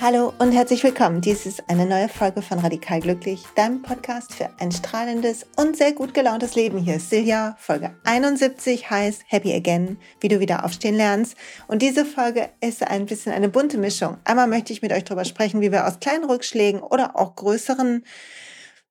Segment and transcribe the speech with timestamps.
[0.00, 1.20] Hallo und herzlich willkommen.
[1.20, 5.92] Dies ist eine neue Folge von Radikal Glücklich, deinem Podcast für ein strahlendes und sehr
[5.92, 6.78] gut gelauntes Leben.
[6.78, 7.56] Hier ist Silja.
[7.58, 11.36] Folge 71 heißt Happy Again, wie du wieder aufstehen lernst.
[11.68, 14.18] Und diese Folge ist ein bisschen eine bunte Mischung.
[14.24, 18.04] Einmal möchte ich mit euch darüber sprechen, wie wir aus kleinen Rückschlägen oder auch größeren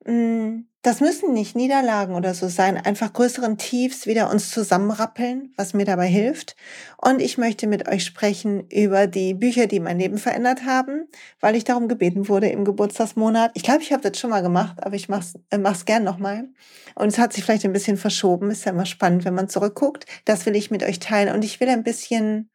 [0.06, 5.74] Mm, das müssen nicht Niederlagen oder so sein, einfach größeren Tiefs wieder uns zusammenrappeln, was
[5.74, 6.58] mir dabei hilft.
[6.98, 11.08] Und ich möchte mit euch sprechen über die Bücher, die mein Leben verändert haben,
[11.40, 13.52] weil ich darum gebeten wurde im Geburtstagsmonat.
[13.54, 16.50] Ich glaube, ich habe das schon mal gemacht, aber ich mach's, äh, gern nochmal.
[16.96, 18.52] Und es hat sich vielleicht ein bisschen verschoben.
[18.52, 20.06] Ist ja immer spannend, wenn man zurückguckt.
[20.26, 21.34] Das will ich mit euch teilen.
[21.34, 22.50] Und ich will ein bisschen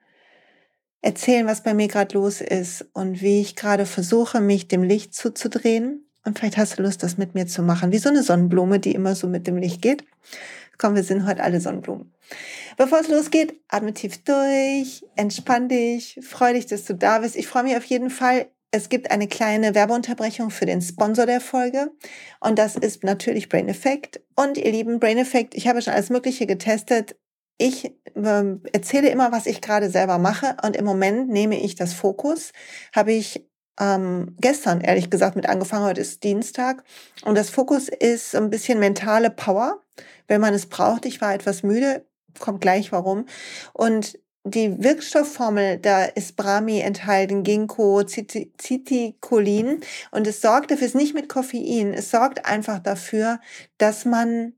[1.00, 5.14] erzählen, was bei mir gerade los ist und wie ich gerade versuche, mich dem Licht
[5.14, 8.78] zuzudrehen und vielleicht hast du Lust, das mit mir zu machen, wie so eine Sonnenblume,
[8.78, 10.04] die immer so mit dem Licht geht.
[10.76, 12.12] Komm, wir sind heute alle Sonnenblumen.
[12.76, 17.34] Bevor es losgeht, atme tief durch, entspann dich, freu dich, dass du da bist.
[17.34, 18.46] Ich freue mich auf jeden Fall.
[18.70, 21.90] Es gibt eine kleine Werbeunterbrechung für den Sponsor der Folge
[22.40, 24.20] und das ist natürlich Brain Effect.
[24.36, 27.16] Und ihr lieben Brain Effect, ich habe schon alles Mögliche getestet.
[27.56, 31.94] Ich äh, erzähle immer, was ich gerade selber mache und im Moment nehme ich das
[31.94, 32.52] Fokus,
[32.94, 35.84] habe ich ähm, gestern, ehrlich gesagt, mit angefangen.
[35.84, 36.82] Heute ist Dienstag.
[37.24, 39.80] Und das Fokus ist ein bisschen mentale Power,
[40.26, 41.06] wenn man es braucht.
[41.06, 42.04] Ich war etwas müde,
[42.38, 43.26] kommt gleich warum.
[43.72, 49.80] Und die Wirkstoffformel, da ist Brahmi enthalten, Ginkgo, Citicolin.
[50.10, 53.40] Und es sorgt dafür, es ist nicht mit Koffein, es sorgt einfach dafür,
[53.78, 54.54] dass man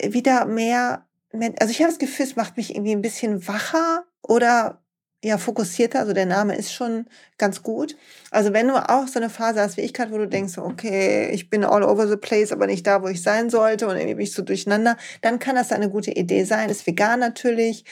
[0.00, 4.82] wieder mehr, also ich habe das Gefühl, es macht mich irgendwie ein bisschen wacher oder
[5.24, 7.06] ja, fokussierter, also der Name ist schon
[7.38, 7.96] ganz gut.
[8.30, 11.30] Also wenn du auch so eine Phase hast wie ich gerade, wo du denkst, okay,
[11.32, 14.14] ich bin all over the place, aber nicht da, wo ich sein sollte und irgendwie
[14.14, 16.70] bin ich so durcheinander, dann kann das eine gute Idee sein.
[16.70, 17.84] Ist vegan natürlich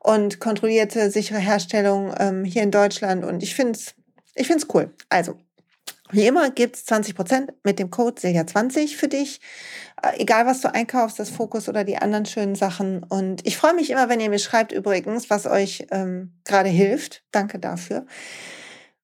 [0.00, 3.94] und kontrollierte, sichere Herstellung ähm, hier in Deutschland und ich finde es
[4.34, 4.92] ich find's cool.
[5.08, 5.38] Also,
[6.10, 9.40] wie immer gibt's 20% mit dem Code Silja20 für dich.
[10.02, 13.02] Äh, egal, was du einkaufst, das Fokus oder die anderen schönen Sachen.
[13.02, 17.24] Und ich freue mich immer, wenn ihr mir schreibt übrigens, was euch ähm, gerade hilft.
[17.32, 18.06] Danke dafür.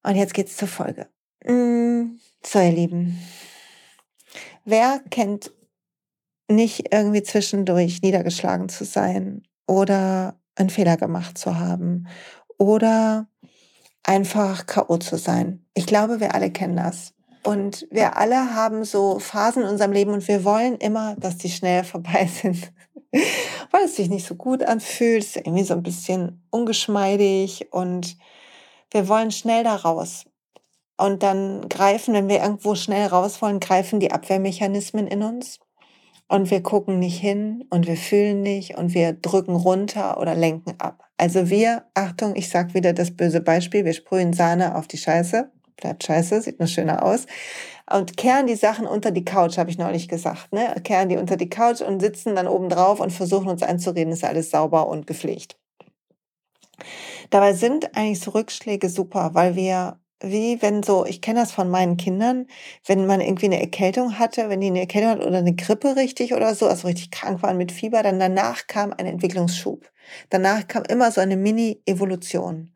[0.03, 1.07] Und jetzt geht's zur Folge.
[1.45, 3.19] Mm, so, ihr Lieben.
[4.63, 5.51] Wer kennt
[6.47, 12.07] nicht irgendwie zwischendurch niedergeschlagen zu sein oder einen Fehler gemacht zu haben
[12.57, 13.27] oder
[14.03, 14.97] einfach K.O.
[14.97, 15.65] zu sein.
[15.73, 17.13] Ich glaube, wir alle kennen das.
[17.43, 21.49] Und wir alle haben so Phasen in unserem Leben und wir wollen immer, dass die
[21.49, 22.71] schnell vorbei sind.
[23.71, 28.17] Weil es sich nicht so gut anfühlt, ist irgendwie so ein bisschen ungeschmeidig und
[28.91, 30.25] wir wollen schnell da raus.
[30.97, 35.59] Und dann greifen, wenn wir irgendwo schnell raus wollen, greifen die Abwehrmechanismen in uns.
[36.31, 40.75] Und wir gucken nicht hin und wir fühlen nicht und wir drücken runter oder lenken
[40.79, 41.03] ab.
[41.17, 45.51] Also wir, Achtung, ich sag wieder das böse Beispiel, wir sprühen Sahne auf die Scheiße
[45.81, 47.25] bleibt scheiße, sieht nur schöner aus.
[47.91, 50.53] Und kehren die Sachen unter die Couch, habe ich neulich gesagt.
[50.53, 50.73] Ne?
[50.83, 54.23] Kehren die unter die Couch und sitzen dann oben drauf und versuchen uns einzureden, ist
[54.23, 55.57] alles sauber und gepflegt.
[57.31, 61.69] Dabei sind eigentlich so Rückschläge super, weil wir wie wenn so, ich kenne das von
[61.69, 62.47] meinen Kindern,
[62.85, 66.33] wenn man irgendwie eine Erkältung hatte, wenn die eine Erkältung hatten oder eine Grippe richtig
[66.33, 69.89] oder so, also richtig krank waren mit Fieber, dann danach kam ein Entwicklungsschub.
[70.29, 72.73] Danach kam immer so eine Mini-Evolution.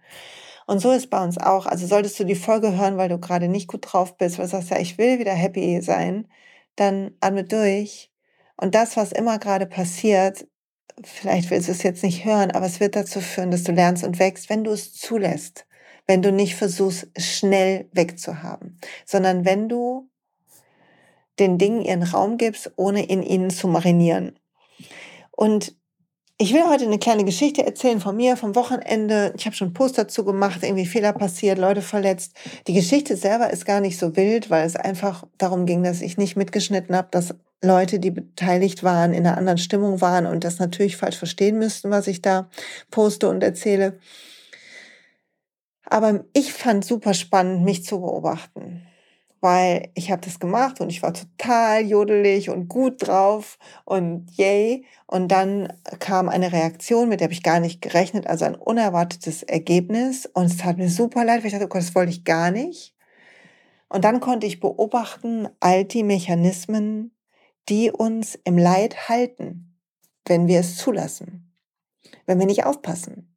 [0.67, 1.65] Und so ist bei uns auch.
[1.67, 4.51] Also solltest du die Folge hören, weil du gerade nicht gut drauf bist, weil du
[4.51, 6.27] sagst, ja, ich will wieder happy sein,
[6.75, 8.11] dann atme durch.
[8.57, 10.47] Und das, was immer gerade passiert,
[11.03, 14.03] vielleicht willst du es jetzt nicht hören, aber es wird dazu führen, dass du lernst
[14.03, 15.65] und wächst, wenn du es zulässt.
[16.07, 20.09] Wenn du nicht versuchst, schnell wegzuhaben, sondern wenn du
[21.39, 24.39] den Dingen ihren Raum gibst, ohne in ihnen zu marinieren.
[25.31, 25.75] Und
[26.37, 29.33] ich will heute eine kleine Geschichte erzählen von mir, vom Wochenende.
[29.37, 32.35] Ich habe schon einen Post dazu gemacht, irgendwie Fehler passiert, Leute verletzt.
[32.67, 36.17] Die Geschichte selber ist gar nicht so wild, weil es einfach darum ging, dass ich
[36.17, 40.59] nicht mitgeschnitten habe, dass Leute, die beteiligt waren, in einer anderen Stimmung waren und das
[40.59, 42.49] natürlich falsch verstehen müssten, was ich da
[42.91, 43.97] poste und erzähle.
[45.87, 48.85] Aber ich fand super spannend, mich zu beobachten
[49.45, 54.85] weil ich habe das gemacht und ich war total jodelig und gut drauf und yay.
[55.05, 59.43] Und dann kam eine Reaktion, mit der habe ich gar nicht gerechnet, also ein unerwartetes
[59.43, 60.25] Ergebnis.
[60.25, 62.49] Und es tat mir super leid, weil ich dachte, oh Gott, das wollte ich gar
[62.49, 62.95] nicht.
[63.87, 67.15] Und dann konnte ich beobachten, all die Mechanismen,
[67.69, 69.77] die uns im Leid halten,
[70.25, 71.53] wenn wir es zulassen,
[72.25, 73.34] wenn wir nicht aufpassen.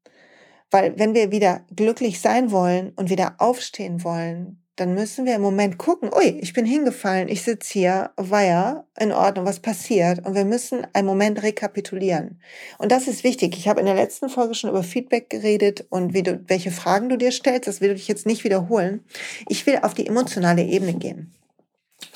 [0.70, 5.42] Weil wenn wir wieder glücklich sein wollen und wieder aufstehen wollen, dann müssen wir im
[5.42, 10.24] Moment gucken, ui, ich bin hingefallen, ich sitze hier, war ja in Ordnung, was passiert?
[10.24, 12.40] Und wir müssen einen Moment rekapitulieren.
[12.78, 13.56] Und das ist wichtig.
[13.58, 17.08] Ich habe in der letzten Folge schon über Feedback geredet und wie du, welche Fragen
[17.08, 17.66] du dir stellst.
[17.66, 19.04] Das will ich jetzt nicht wiederholen.
[19.48, 21.34] Ich will auf die emotionale Ebene gehen.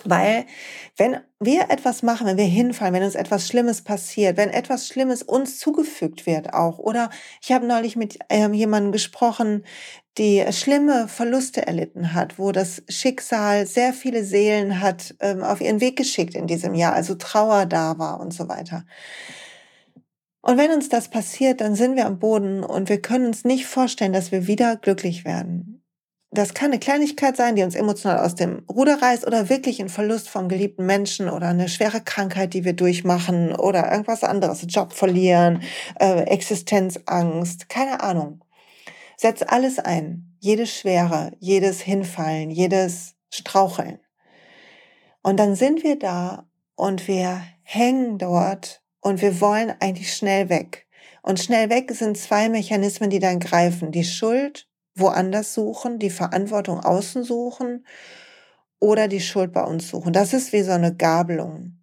[0.05, 0.47] Weil
[0.97, 5.23] wenn wir etwas machen, wenn wir hinfallen, wenn uns etwas Schlimmes passiert, wenn etwas Schlimmes
[5.23, 9.65] uns zugefügt wird auch, oder ich habe neulich mit ähm, jemandem gesprochen,
[10.19, 15.81] die schlimme Verluste erlitten hat, wo das Schicksal sehr viele Seelen hat ähm, auf ihren
[15.81, 18.85] Weg geschickt in diesem Jahr, also Trauer da war und so weiter.
[20.43, 23.67] Und wenn uns das passiert, dann sind wir am Boden und wir können uns nicht
[23.67, 25.82] vorstellen, dass wir wieder glücklich werden
[26.35, 29.91] das kann eine Kleinigkeit sein, die uns emotional aus dem Ruder reißt oder wirklich ein
[29.91, 34.95] Verlust vom geliebten Menschen oder eine schwere Krankheit, die wir durchmachen oder irgendwas anderes, Job
[34.95, 35.63] verlieren,
[36.01, 38.43] äh, Existenzangst, keine Ahnung.
[39.19, 44.01] Setz alles ein, jede Schwere, jedes Hinfallen, jedes Straucheln.
[45.23, 50.87] Und dann sind wir da und wir hängen dort und wir wollen eigentlich schnell weg.
[51.23, 53.93] Und schnell weg sind zwei Mechanismen, die dann greifen.
[53.93, 57.87] Die Schuld woanders suchen, die Verantwortung außen suchen
[58.79, 60.13] oder die Schuld bei uns suchen.
[60.13, 61.79] Das ist wie so eine Gabelung.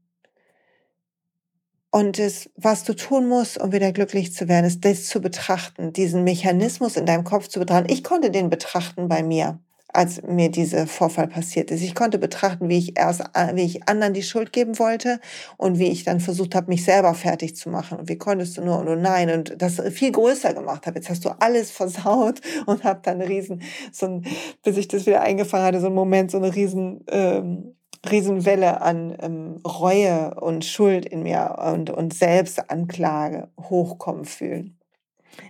[1.92, 5.92] Und das, was du tun musst, um wieder glücklich zu werden, ist das zu betrachten,
[5.92, 7.92] diesen Mechanismus in deinem Kopf zu betrachten.
[7.92, 9.60] Ich konnte den betrachten bei mir
[9.94, 11.82] als mir dieser Vorfall passiert ist.
[11.82, 15.20] Ich konnte betrachten, wie ich erst, äh, wie ich anderen die Schuld geben wollte
[15.58, 18.00] und wie ich dann versucht habe, mich selber fertig zu machen.
[18.00, 21.00] Und wie konntest du nur und oh nein und das viel größer gemacht habe.
[21.00, 24.26] Jetzt hast du alles versaut und habe dann riesen, so ein,
[24.64, 27.76] bis ich das wieder eingefangen hatte, so ein Moment, so eine riesen, ähm,
[28.10, 34.79] Riesenwelle an ähm, Reue und Schuld in mir und, und Selbstanklage hochkommen fühlen.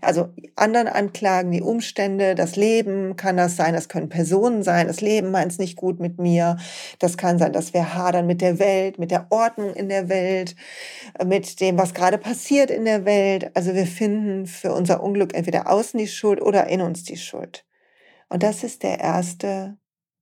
[0.02, 5.02] Also anderen anklagen, die Umstände, das Leben kann das sein, das können Personen sein, das
[5.02, 6.58] Leben meint es nicht gut mit mir,
[7.00, 10.56] das kann sein, dass wir hadern mit der Welt, mit der Ordnung in der Welt,
[11.26, 13.52] mit dem, was gerade passiert in der Welt.
[13.56, 17.66] Also wir finden für unser Unglück entweder außen die Schuld oder in uns die Schuld.
[18.30, 19.78] Und das ist der erste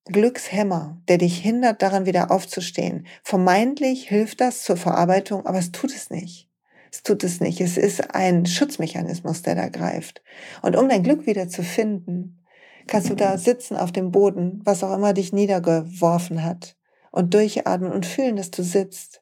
[0.06, 3.06] Glückshemmer, der dich hindert, daran wieder aufzustehen.
[3.24, 6.47] Vermeintlich hilft das zur Verarbeitung, aber es tut es nicht.
[6.92, 7.62] Es tut es nicht.
[7.62, 10.22] Es ist ein Schutzmechanismus, der da greift.
[10.62, 12.46] Und um dein Glück wieder zu finden,
[12.88, 16.76] kannst du da sitzen auf dem Boden, was auch immer dich niedergeworfen hat,
[17.12, 19.22] und durchatmen und fühlen, dass du sitzt.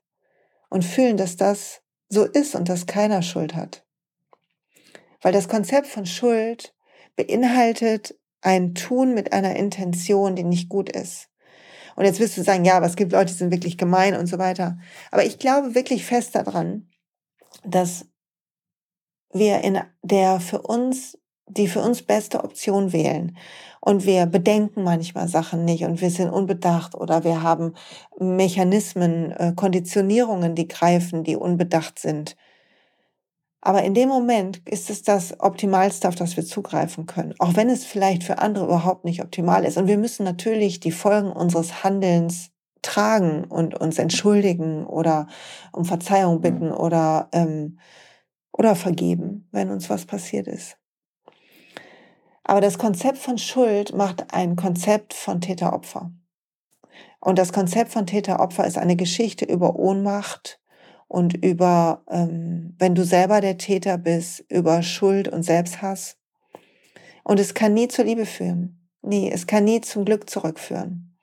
[0.69, 3.85] Und fühlen, dass das so ist und dass keiner Schuld hat.
[5.21, 6.75] Weil das Konzept von Schuld
[7.15, 11.29] beinhaltet ein Tun mit einer Intention, die nicht gut ist.
[11.95, 14.27] Und jetzt wirst du sagen, ja, aber es gibt Leute, die sind wirklich gemein und
[14.27, 14.77] so weiter.
[15.11, 16.89] Aber ich glaube wirklich fest daran,
[17.67, 18.05] dass
[19.31, 21.17] wir in der für uns,
[21.47, 23.37] die für uns beste Option wählen.
[23.81, 27.73] Und wir bedenken manchmal Sachen nicht und wir sind unbedacht oder wir haben
[28.17, 32.35] Mechanismen, äh, Konditionierungen, die greifen, die unbedacht sind.
[33.61, 37.33] Aber in dem Moment ist es das Optimalste, auf das wir zugreifen können.
[37.39, 39.77] Auch wenn es vielleicht für andere überhaupt nicht optimal ist.
[39.77, 42.51] Und wir müssen natürlich die Folgen unseres Handelns
[42.85, 45.27] tragen und uns entschuldigen oder
[45.71, 47.79] um Verzeihung bitten oder, ähm,
[48.51, 50.77] oder vergeben, wenn uns was passiert ist.
[52.43, 56.11] Aber das Konzept von Schuld macht ein Konzept von Täter-Opfer.
[57.19, 60.61] Und das Konzept von Täter-Opfer ist eine Geschichte über Ohnmacht
[61.07, 66.17] und über, ähm, wenn du selber der Täter bist, über Schuld und Selbsthass.
[67.23, 68.87] Und es kann nie zur Liebe führen.
[69.01, 69.31] Nie.
[69.31, 71.14] Es kann nie zum Glück zurückführen.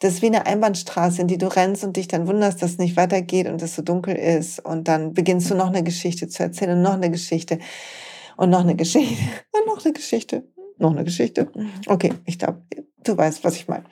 [0.00, 2.78] Das ist wie eine Einbahnstraße, in die du rennst und dich dann wunderst, dass es
[2.78, 4.58] nicht weitergeht und es so dunkel ist.
[4.58, 7.58] Und dann beginnst du noch eine Geschichte zu erzählen und noch eine Geschichte
[8.38, 9.14] und noch eine Geschichte
[9.52, 11.52] und noch eine Geschichte, noch eine Geschichte.
[11.86, 12.62] Okay, ich glaube,
[13.04, 13.84] du weißt, was ich meine.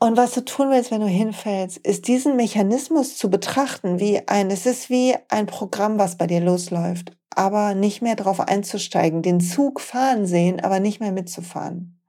[0.00, 4.50] Und was du tun willst, wenn du hinfällst, ist diesen Mechanismus zu betrachten wie ein,
[4.50, 9.40] es ist wie ein Programm, was bei dir losläuft, aber nicht mehr darauf einzusteigen, den
[9.40, 12.01] Zug fahren sehen, aber nicht mehr mitzufahren.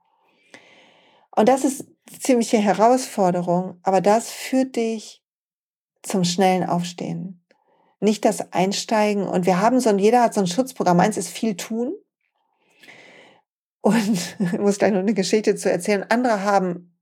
[1.36, 1.86] Und das ist
[2.20, 5.24] ziemliche Herausforderung, aber das führt dich
[6.04, 7.44] zum schnellen Aufstehen.
[8.00, 9.28] Nicht das Einsteigen.
[9.28, 11.00] Und wir haben so ein, jeder hat so ein Schutzprogramm.
[11.00, 11.96] Eins ist viel tun.
[13.82, 13.96] Und
[14.40, 16.06] ich muss gleich noch eine Geschichte zu erzählen.
[16.10, 16.96] Andere haben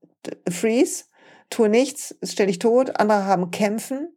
[0.50, 1.05] Freeze,
[1.50, 3.00] tue nichts, stell dich tot.
[3.00, 4.15] Andere haben Kämpfen,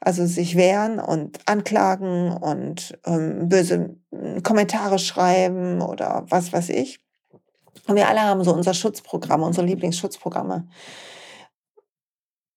[0.00, 3.96] also sich wehren und anklagen und ähm, böse
[4.42, 7.05] Kommentare schreiben oder was weiß ich.
[7.86, 10.68] Und wir alle haben so unser Schutzprogramm, unsere Lieblingsschutzprogramme.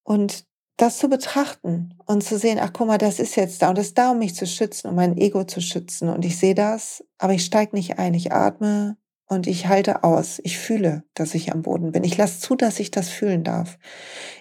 [0.02, 0.44] Und
[0.76, 3.88] das zu betrachten und zu sehen, ach guck mal, das ist jetzt da und das
[3.88, 6.08] ist da, um mich zu schützen, um mein Ego zu schützen.
[6.08, 8.14] Und ich sehe das, aber ich steige nicht ein.
[8.14, 8.96] Ich atme
[9.30, 10.40] und ich halte aus.
[10.42, 12.02] Ich fühle, dass ich am Boden bin.
[12.02, 13.78] Ich lasse zu, dass ich das fühlen darf.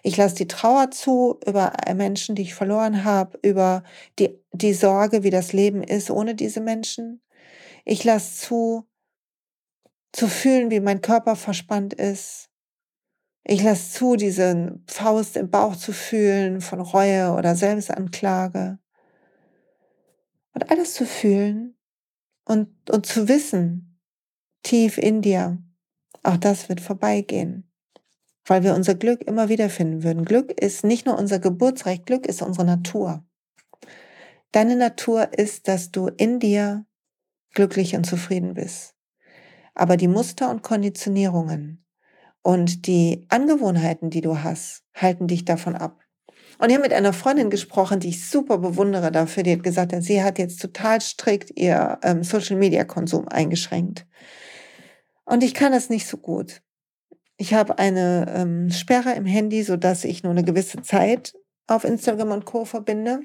[0.02, 3.84] Ich lasse die Trauer zu über Menschen, die ich verloren habe, über
[4.18, 7.22] die, die Sorge, wie das Leben ist ohne diese Menschen.
[7.86, 8.88] Ich lasse zu,
[10.12, 12.50] zu fühlen, wie mein Körper verspannt ist.
[13.44, 18.80] Ich lasse zu, diese Faust im Bauch zu fühlen von Reue oder Selbstanklage.
[20.54, 21.78] Und alles zu fühlen
[22.46, 24.00] und, und zu wissen,
[24.64, 25.58] tief in dir.
[26.24, 27.72] Auch das wird vorbeigehen,
[28.46, 30.26] weil wir unser Glück immer wieder finden würden.
[30.26, 33.24] Glück ist nicht nur unser Geburtsrecht, Glück ist unsere Natur.
[34.52, 36.86] Deine Natur ist, dass du in dir
[37.54, 38.96] glücklich und zufrieden bist.
[39.80, 41.86] Aber die Muster und Konditionierungen
[42.42, 46.02] und die Angewohnheiten, die du hast, halten dich davon ab.
[46.58, 49.96] Und ich habe mit einer Freundin gesprochen, die ich super bewundere dafür, die hat gesagt,
[50.04, 54.06] sie hat jetzt total strikt ihr ähm, Social-Media-Konsum eingeschränkt.
[55.24, 56.62] Und ich kann das nicht so gut.
[57.38, 61.36] Ich habe eine ähm, Sperre im Handy, so dass ich nur eine gewisse Zeit
[61.68, 62.66] auf Instagram und Co.
[62.66, 63.22] verbinde,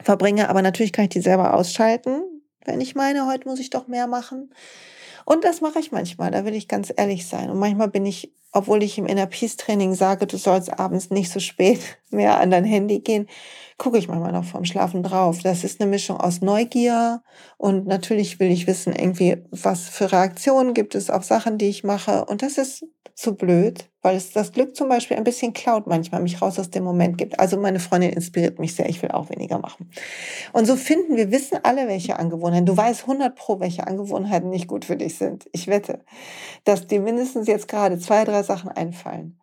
[0.00, 0.50] verbringe.
[0.50, 2.22] Aber natürlich kann ich die selber ausschalten,
[2.64, 4.50] wenn ich meine, heute muss ich doch mehr machen.
[5.28, 7.50] Und das mache ich manchmal, da will ich ganz ehrlich sein.
[7.50, 11.30] Und manchmal bin ich, obwohl ich im Inner Peace Training sage, du sollst abends nicht
[11.30, 13.28] so spät mehr an dein Handy gehen,
[13.78, 15.38] gucke ich manchmal noch vorm Schlafen drauf.
[15.42, 17.22] Das ist eine Mischung aus Neugier
[17.56, 21.84] und natürlich will ich wissen, irgendwie, was für Reaktionen gibt es auf Sachen, die ich
[21.84, 22.24] mache.
[22.24, 26.22] Und das ist so blöd, weil es das Glück zum Beispiel ein bisschen klaut manchmal,
[26.22, 27.40] mich raus aus dem Moment gibt.
[27.40, 29.90] Also meine Freundin inspiriert mich sehr, ich will auch weniger machen.
[30.52, 32.66] Und so finden wir, wissen alle, welche Angewohnheiten.
[32.66, 35.48] Du weißt 100 pro, welche Angewohnheiten nicht gut für dich sind.
[35.52, 36.00] Ich wette,
[36.64, 39.38] dass dir mindestens jetzt gerade zwei, drei Sachen einfallen.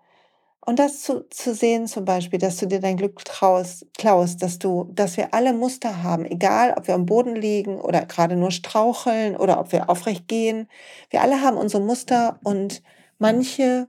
[0.66, 4.58] Und das zu, zu sehen zum Beispiel, dass du dir dein Glück traust, klaust, dass
[4.58, 8.50] du, dass wir alle Muster haben, egal ob wir am Boden liegen oder gerade nur
[8.50, 10.68] straucheln oder ob wir aufrecht gehen.
[11.12, 12.82] Wir alle haben unsere Muster und
[13.20, 13.88] manche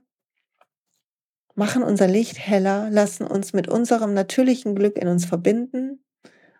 [1.55, 6.03] machen unser Licht heller, lassen uns mit unserem natürlichen Glück in uns verbinden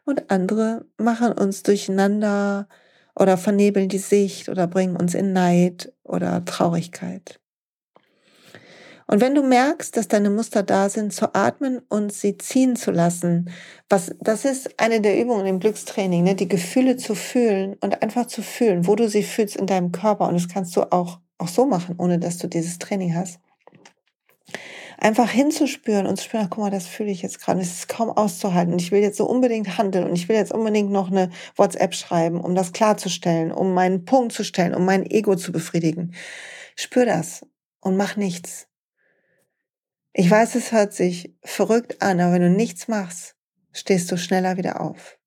[0.06, 2.68] und andere machen uns durcheinander
[3.16, 7.40] oder vernebeln die Sicht oder bringen uns in Neid oder Traurigkeit.
[9.10, 12.92] Und wenn du merkst, dass deine Muster da sind, zu atmen und sie ziehen zu
[12.92, 13.50] lassen,
[13.90, 16.36] was, das ist eine der Übungen im Glückstraining, ne?
[16.36, 20.28] die Gefühle zu fühlen und einfach zu fühlen, wo du sie fühlst in deinem Körper.
[20.28, 23.40] Und das kannst du auch, auch so machen, ohne dass du dieses Training hast.
[25.00, 27.62] Einfach hinzuspüren und zu spüren, ach, guck mal, das fühle ich jetzt gerade.
[27.62, 28.74] Es ist kaum auszuhalten.
[28.74, 31.94] Und ich will jetzt so unbedingt handeln und ich will jetzt unbedingt noch eine WhatsApp
[31.94, 36.14] schreiben, um das klarzustellen, um meinen Punkt zu stellen, um mein Ego zu befriedigen.
[36.76, 37.46] Spür das
[37.80, 38.68] und mach nichts.
[40.20, 43.36] Ich weiß, es hört sich verrückt an, aber wenn du nichts machst,
[43.72, 45.20] stehst du schneller wieder auf.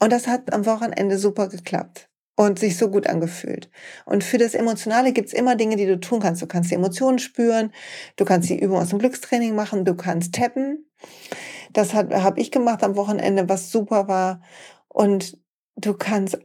[0.00, 3.70] Und das hat am Wochenende super geklappt und sich so gut angefühlt.
[4.06, 6.42] Und für das Emotionale gibt's immer Dinge, die du tun kannst.
[6.42, 7.72] Du kannst die Emotionen spüren,
[8.16, 10.90] du kannst die Übung aus dem Glückstraining machen, du kannst tappen.
[11.72, 14.42] Das habe ich gemacht am Wochenende, was super war.
[14.88, 15.38] Und
[15.76, 16.36] du kannst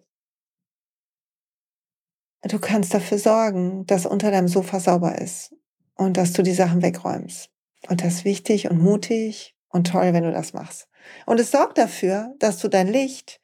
[2.44, 5.56] du kannst dafür sorgen, dass unter deinem Sofa sauber ist
[5.96, 7.55] und dass du die Sachen wegräumst.
[7.88, 10.88] Und das ist wichtig und mutig und toll, wenn du das machst.
[11.26, 13.40] Und es sorgt dafür, dass du dein Licht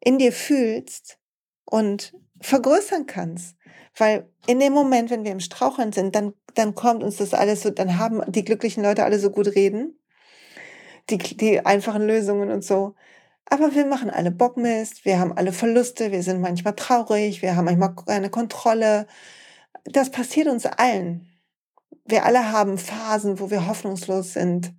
[0.00, 1.18] in dir fühlst
[1.64, 3.56] und vergrößern kannst.
[3.96, 7.62] Weil in dem Moment, wenn wir im Straucheln sind, dann, dann kommt uns das alles
[7.62, 9.98] so, dann haben die glücklichen Leute alle so gut reden.
[11.10, 12.94] Die, die einfachen Lösungen und so.
[13.46, 17.64] Aber wir machen alle Bockmist, wir haben alle Verluste, wir sind manchmal traurig, wir haben
[17.64, 19.06] manchmal keine Kontrolle.
[19.84, 21.27] Das passiert uns allen
[22.08, 24.72] wir alle haben Phasen, wo wir hoffnungslos sind.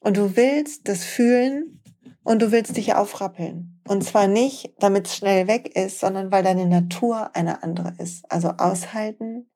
[0.00, 1.80] Und du willst das fühlen
[2.24, 3.80] und du willst dich aufrappeln.
[3.86, 8.30] Und zwar nicht, damit es schnell weg ist, sondern weil deine Natur eine andere ist.
[8.30, 9.50] Also aushalten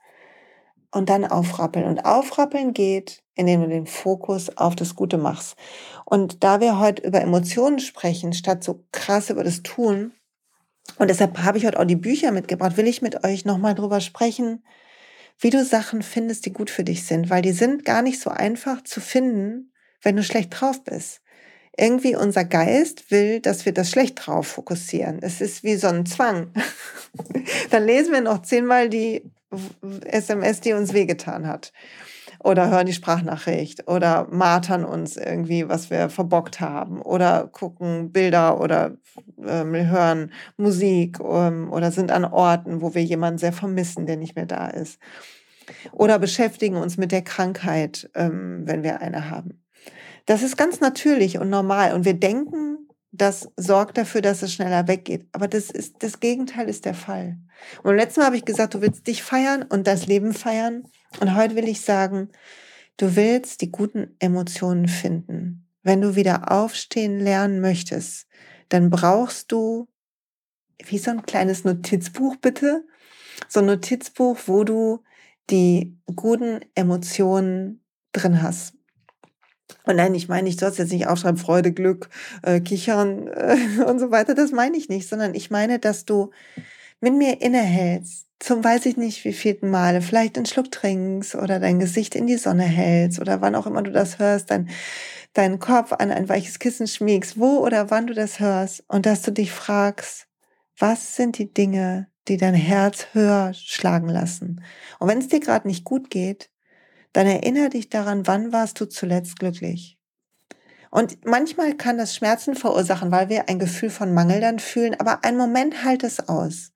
[0.92, 1.84] und dann aufrappeln.
[1.84, 5.56] Und aufrappeln geht, indem du den Fokus auf das Gute machst.
[6.04, 10.12] Und da wir heute über Emotionen sprechen, statt so krass über das Tun,
[10.98, 14.00] und deshalb habe ich heute auch die Bücher mitgebracht, will ich mit euch nochmal drüber
[14.00, 14.64] sprechen,
[15.38, 18.30] wie du Sachen findest, die gut für dich sind, weil die sind gar nicht so
[18.30, 21.20] einfach zu finden, wenn du schlecht drauf bist.
[21.76, 25.18] Irgendwie unser Geist will, dass wir das schlecht drauf fokussieren.
[25.20, 26.52] Es ist wie so ein Zwang.
[27.70, 29.22] Dann lesen wir noch zehnmal die
[30.06, 31.72] SMS, die uns wehgetan hat.
[32.46, 37.02] Oder hören die Sprachnachricht oder martern uns irgendwie, was wir verbockt haben.
[37.02, 38.92] Oder gucken Bilder oder
[39.44, 44.36] ähm, hören Musik ähm, oder sind an Orten, wo wir jemanden sehr vermissen, der nicht
[44.36, 45.00] mehr da ist.
[45.90, 49.64] Oder beschäftigen uns mit der Krankheit, ähm, wenn wir eine haben.
[50.26, 51.94] Das ist ganz natürlich und normal.
[51.94, 55.26] Und wir denken, das sorgt dafür, dass es schneller weggeht.
[55.32, 57.38] Aber das ist, das Gegenteil ist der Fall.
[57.82, 60.84] Und letztes Mal habe ich gesagt, du willst dich feiern und das Leben feiern.
[61.20, 62.30] Und heute will ich sagen,
[62.96, 65.66] du willst die guten Emotionen finden.
[65.82, 68.26] Wenn du wieder aufstehen lernen möchtest,
[68.68, 69.88] dann brauchst du
[70.84, 72.84] wie so ein kleines Notizbuch bitte.
[73.48, 75.02] So ein Notizbuch, wo du
[75.48, 78.75] die guten Emotionen drin hast.
[79.84, 82.08] Und nein, ich meine, ich soll jetzt nicht aufschreiben, Freude, Glück,
[82.42, 83.56] äh, Kichern äh,
[83.86, 84.34] und so weiter.
[84.34, 86.30] Das meine ich nicht, sondern ich meine, dass du
[87.00, 91.58] mit mir innehältst, zum weiß ich nicht wie vielten Male, vielleicht einen Schluck trinkst oder
[91.58, 94.68] dein Gesicht in die Sonne hältst oder wann auch immer du das hörst, dein,
[95.32, 99.22] deinen Kopf an ein weiches Kissen schmiegst, wo oder wann du das hörst und dass
[99.22, 100.26] du dich fragst,
[100.78, 104.62] was sind die Dinge, die dein Herz höher schlagen lassen?
[104.98, 106.50] Und wenn es dir gerade nicht gut geht,
[107.16, 109.98] dann erinnere dich daran, wann warst du zuletzt glücklich.
[110.90, 115.24] Und manchmal kann das Schmerzen verursachen, weil wir ein Gefühl von Mangel dann fühlen, aber
[115.24, 116.72] einen Moment halt es aus.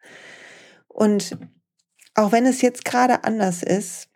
[0.89, 1.37] Und
[2.15, 4.09] auch wenn es jetzt gerade anders ist,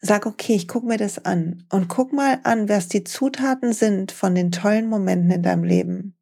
[0.00, 4.12] sag, okay, ich gucke mir das an und guck mal an, was die Zutaten sind
[4.12, 6.16] von den tollen Momenten in deinem Leben.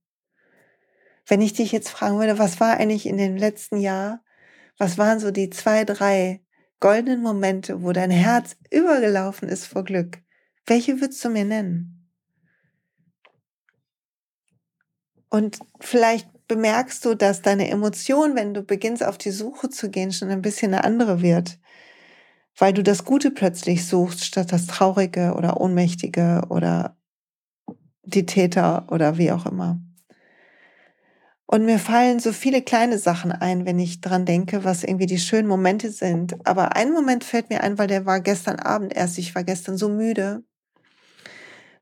[1.26, 4.23] Wenn ich dich jetzt fragen würde, was war eigentlich in dem letzten Jahr,
[4.79, 6.43] was waren so die zwei, drei
[6.83, 10.19] goldenen Momente, wo dein Herz übergelaufen ist vor Glück,
[10.67, 12.11] welche würdest du mir nennen?
[15.31, 20.12] Und vielleicht bemerkst du, dass deine Emotion, wenn du beginnst auf die Suche zu gehen,
[20.12, 21.61] schon ein bisschen eine andere wird,
[22.59, 26.97] weil du das Gute plötzlich suchst statt das Traurige oder Ohnmächtige oder
[28.03, 29.81] die Täter oder wie auch immer.
[31.52, 35.18] Und mir fallen so viele kleine Sachen ein, wenn ich dran denke, was irgendwie die
[35.18, 36.35] schönen Momente sind.
[36.47, 39.18] Aber ein Moment fällt mir ein, weil der war gestern Abend erst.
[39.18, 40.44] Ich war gestern so müde,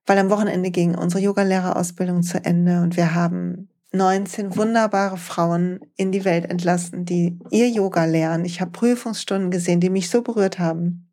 [0.06, 6.10] weil am Wochenende ging unsere Yogalehrerausbildung zu Ende und wir haben 19 wunderbare Frauen in
[6.10, 8.44] die Welt entlassen, die ihr Yoga lernen.
[8.44, 11.08] Ich habe Prüfungsstunden gesehen, die mich so berührt haben.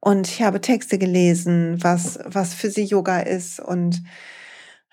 [0.00, 4.02] Und ich habe Texte gelesen, was, was für sie Yoga ist und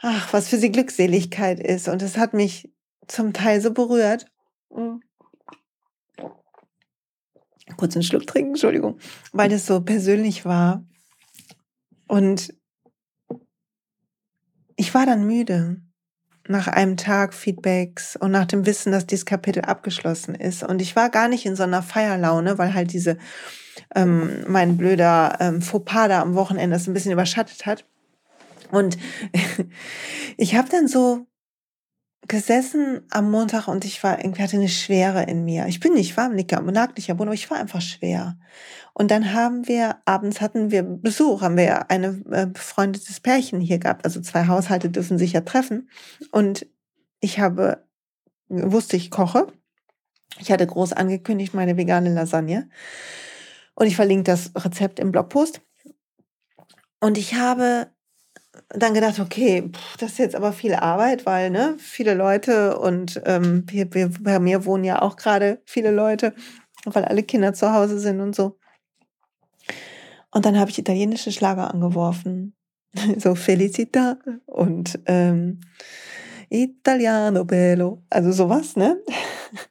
[0.06, 1.88] ach, was für sie Glückseligkeit ist.
[1.88, 2.72] Und es hat mich
[3.08, 4.28] zum Teil so berührt.
[4.72, 5.02] Hm.
[7.78, 9.00] Kurz einen Schluck trinken, Entschuldigung,
[9.34, 10.86] weil das so persönlich war.
[12.08, 12.54] Und
[14.76, 15.82] ich war dann müde
[16.48, 20.62] nach einem Tag Feedbacks und nach dem Wissen, dass dieses Kapitel abgeschlossen ist.
[20.64, 23.18] Und ich war gar nicht in so einer Feierlaune, weil halt diese
[23.96, 27.86] ähm, mein blöder ähm, Fauxpas da am Wochenende das ein bisschen überschattet hat.
[28.72, 28.98] Und
[30.38, 31.26] ich habe dann so
[32.28, 35.68] gesessen am Montag und ich war irgendwie hatte eine Schwere in mir.
[35.68, 38.38] Ich bin nicht warm, nicht nicht aber ich war einfach schwer.
[38.94, 43.78] Und dann haben wir abends hatten wir Besuch, haben wir eine äh, befreundetes Pärchen hier
[43.78, 44.06] gehabt.
[44.06, 45.90] Also zwei Haushalte dürfen sich ja treffen.
[46.32, 46.66] Und
[47.20, 47.86] ich habe
[48.48, 49.48] wusste ich koche.
[50.40, 52.70] Ich hatte groß angekündigt meine vegane Lasagne.
[53.76, 55.62] Und ich verlinke das Rezept im Blogpost.
[57.00, 57.88] Und ich habe
[58.70, 63.66] dann gedacht, okay, das ist jetzt aber viel Arbeit, weil ne, viele Leute und ähm,
[63.68, 66.34] wir, bei mir wohnen ja auch gerade viele Leute,
[66.86, 68.58] weil alle Kinder zu Hause sind und so.
[70.32, 72.56] Und dann habe ich italienische Schlager angeworfen,
[73.18, 75.62] so Felicita und ähm,
[76.50, 79.02] Italiano Bello, also sowas, ne?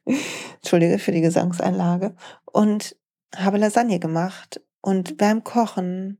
[0.55, 2.15] Entschuldige für die Gesangseinlage.
[2.51, 2.95] Und
[3.35, 6.19] habe Lasagne gemacht und beim Kochen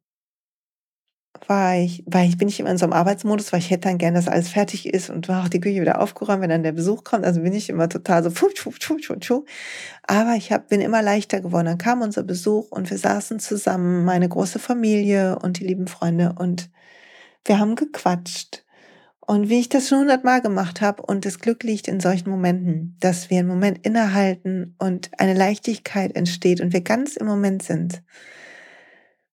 [1.48, 3.98] war ich, war ich, bin ich immer in so einem Arbeitsmodus, weil ich hätte dann
[3.98, 7.04] gerne, dass alles fertig ist und auch die Küche wieder aufgeräumt, wenn dann der Besuch
[7.04, 7.26] kommt.
[7.26, 9.46] Also bin ich immer total so, fuh, fuh, fuh, fuh, fuh.
[10.04, 11.66] aber ich hab, bin immer leichter geworden.
[11.66, 16.36] Dann kam unser Besuch und wir saßen zusammen, meine große Familie und die lieben Freunde
[16.38, 16.70] und
[17.46, 18.64] wir haben gequatscht.
[19.28, 22.96] Und wie ich das schon hundertmal gemacht habe und das Glück liegt in solchen Momenten,
[23.00, 28.04] dass wir einen Moment innehalten und eine Leichtigkeit entsteht und wir ganz im Moment sind.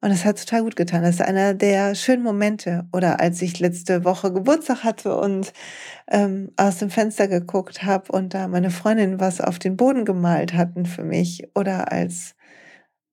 [0.02, 1.04] Und es hat total gut getan.
[1.04, 2.88] Das ist einer der schönen Momente.
[2.92, 5.52] Oder als ich letzte Woche Geburtstag hatte und
[6.10, 10.54] ähm, aus dem Fenster geguckt habe und da meine Freundin was auf den Boden gemalt
[10.54, 11.48] hatten für mich.
[11.54, 12.34] Oder als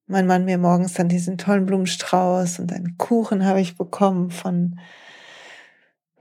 [0.07, 4.79] mein Mann mir morgens dann diesen tollen Blumenstrauß und einen Kuchen habe ich bekommen von,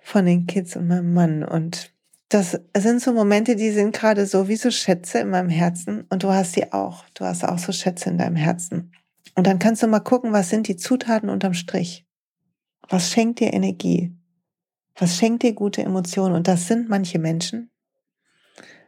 [0.03, 1.45] von den Kids und meinem Mann.
[1.45, 1.95] Und
[2.29, 6.05] das sind so Momente, die sind gerade so wie so Schätze in meinem Herzen.
[6.11, 7.07] Und du hast sie auch.
[7.15, 8.93] Du hast auch so Schätze in deinem Herzen.
[9.39, 12.05] Und dann kannst du mal gucken, was sind die Zutaten unterm Strich?
[12.89, 14.13] Was schenkt dir Energie?
[14.97, 16.35] Was schenkt dir gute Emotionen?
[16.35, 17.71] Und das sind manche Menschen.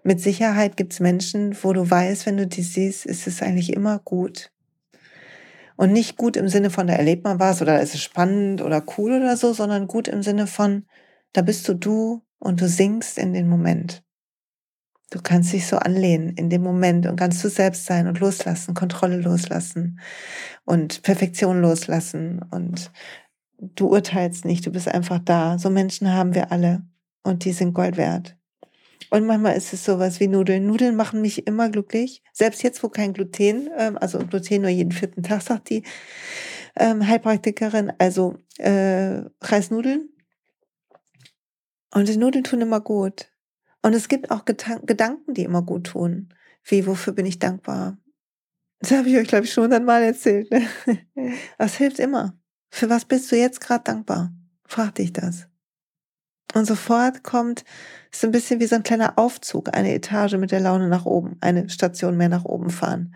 [0.03, 3.73] Mit Sicherheit gibt es Menschen, wo du weißt, wenn du die siehst, ist es eigentlich
[3.73, 4.51] immer gut.
[5.77, 8.85] Und nicht gut im Sinne von, da erlebt man was oder ist es spannend oder
[8.99, 10.85] cool oder so, sondern gut im Sinne von,
[11.33, 14.03] Da bist du du und du singst in den Moment.
[15.11, 18.75] Du kannst dich so anlehnen in dem Moment und kannst du selbst sein und loslassen,
[18.75, 19.99] Kontrolle loslassen
[20.65, 22.93] und Perfektion loslassen und
[23.59, 25.59] du urteilst nicht, du bist einfach da.
[25.59, 26.83] So Menschen haben wir alle
[27.25, 28.37] und die sind Gold wert.
[29.11, 30.67] Und manchmal ist es sowas wie Nudeln.
[30.67, 32.23] Nudeln machen mich immer glücklich.
[32.33, 35.83] Selbst jetzt, wo kein Gluten, ähm, also Gluten nur jeden vierten Tag, sagt die
[36.77, 40.11] ähm, Heilpraktikerin, also äh, Reisnudeln.
[41.93, 43.33] Und die Nudeln tun immer gut.
[43.83, 46.35] Und es gibt auch Gedanken, die immer gut tun.
[46.65, 47.97] Wie, wofür bin ich dankbar?
[48.81, 50.51] Das habe ich euch, glaube ich, schon einmal erzählt.
[50.51, 50.67] Ne?
[51.59, 52.35] Das hilft immer.
[52.71, 54.33] Für was bist du jetzt gerade dankbar?
[54.67, 55.49] Frag dich das.
[56.55, 57.65] Und sofort kommt,
[58.11, 61.37] ist ein bisschen wie so ein kleiner Aufzug, eine Etage mit der Laune nach oben,
[61.41, 63.15] eine Station mehr nach oben fahren.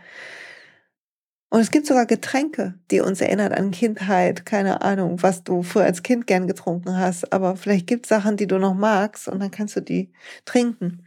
[1.55, 5.85] Und es gibt sogar Getränke, die uns erinnern an Kindheit, keine Ahnung, was du früher
[5.85, 9.39] als Kind gern getrunken hast, aber vielleicht gibt es Sachen, die du noch magst und
[9.39, 10.11] dann kannst du die
[10.47, 11.07] trinken.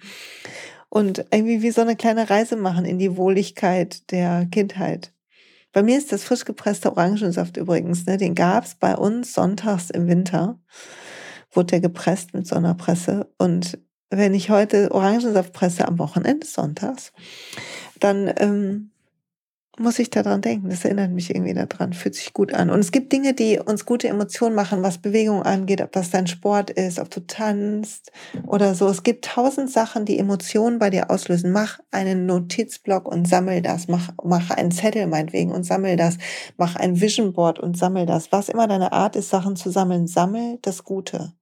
[0.87, 5.11] Und irgendwie wie so eine kleine Reise machen in die Wohligkeit der Kindheit.
[5.73, 8.15] Bei mir ist das frisch gepresste Orangensaft übrigens, ne?
[8.15, 10.61] den gab's bei uns sonntags im Winter
[11.51, 13.33] wurde der gepresst mit so einer Presse.
[13.37, 13.79] Und
[14.09, 17.11] wenn ich heute Orangensaft presse am Wochenende, sonntags,
[17.99, 18.91] dann ähm,
[19.79, 20.69] muss ich daran denken.
[20.69, 22.69] Das erinnert mich irgendwie daran, fühlt sich gut an.
[22.69, 26.27] Und es gibt Dinge, die uns gute Emotionen machen, was Bewegung angeht, ob das dein
[26.27, 28.11] Sport ist, ob du tanzt
[28.45, 28.87] oder so.
[28.87, 31.51] Es gibt tausend Sachen, die Emotionen bei dir auslösen.
[31.51, 33.87] Mach einen Notizblock und sammel das.
[33.87, 36.17] Mach, mach einen Zettel meinetwegen und sammel das.
[36.57, 38.31] Mach ein Vision Board und sammel das.
[38.31, 41.33] Was immer deine Art ist, Sachen zu sammeln, sammel das Gute.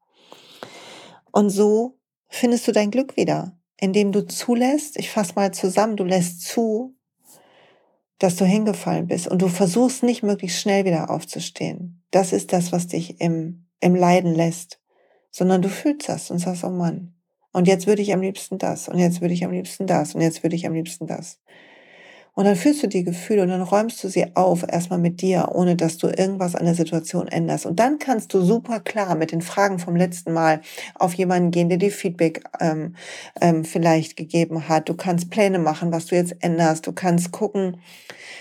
[1.32, 6.04] Und so findest du dein Glück wieder, indem du zulässt, ich fasse mal zusammen, du
[6.04, 6.96] lässt zu,
[8.20, 12.04] dass du hingefallen bist und du versuchst nicht möglichst schnell wieder aufzustehen.
[12.12, 14.80] Das ist das, was dich im, im Leiden lässt,
[15.32, 17.14] sondern du fühlst das und sagst, oh Mann,
[17.52, 20.22] und jetzt würde ich am liebsten das und jetzt würde ich am liebsten das und
[20.22, 21.40] jetzt würde ich am liebsten das.
[22.36, 25.50] Und dann fühlst du die Gefühle und dann räumst du sie auf, erstmal mit dir,
[25.54, 27.66] ohne dass du irgendwas an der Situation änderst.
[27.66, 30.60] Und dann kannst du super klar mit den Fragen vom letzten Mal
[30.96, 32.96] auf jemanden gehen, der dir Feedback ähm,
[33.40, 34.90] ähm, vielleicht gegeben hat.
[34.90, 36.86] Du kannst Pläne machen, was du jetzt änderst.
[36.86, 37.78] Du kannst gucken.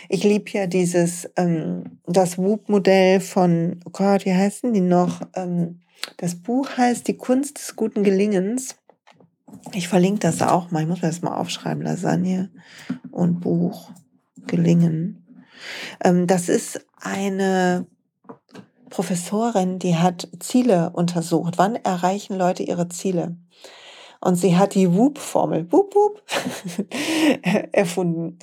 [0.09, 5.20] Ich liebe ja dieses, ähm, das Whoop-Modell von, oh Gott, wie heißen die noch?
[5.37, 5.80] Ähm,
[6.16, 8.76] das Buch heißt Die Kunst des guten Gelingens.
[9.73, 10.83] Ich verlinke das auch mal.
[10.83, 11.83] Ich muss mir das mal aufschreiben.
[11.83, 12.51] Lasagne
[13.11, 13.90] und Buch
[14.47, 15.45] gelingen.
[16.03, 17.87] Ähm, das ist eine
[18.90, 21.55] Professorin, die hat Ziele untersucht.
[21.57, 23.37] Wann erreichen Leute ihre Ziele?
[24.21, 26.23] Und sie hat die Whoop-Formel, Whoop, Whoop,
[27.73, 28.38] erfunden.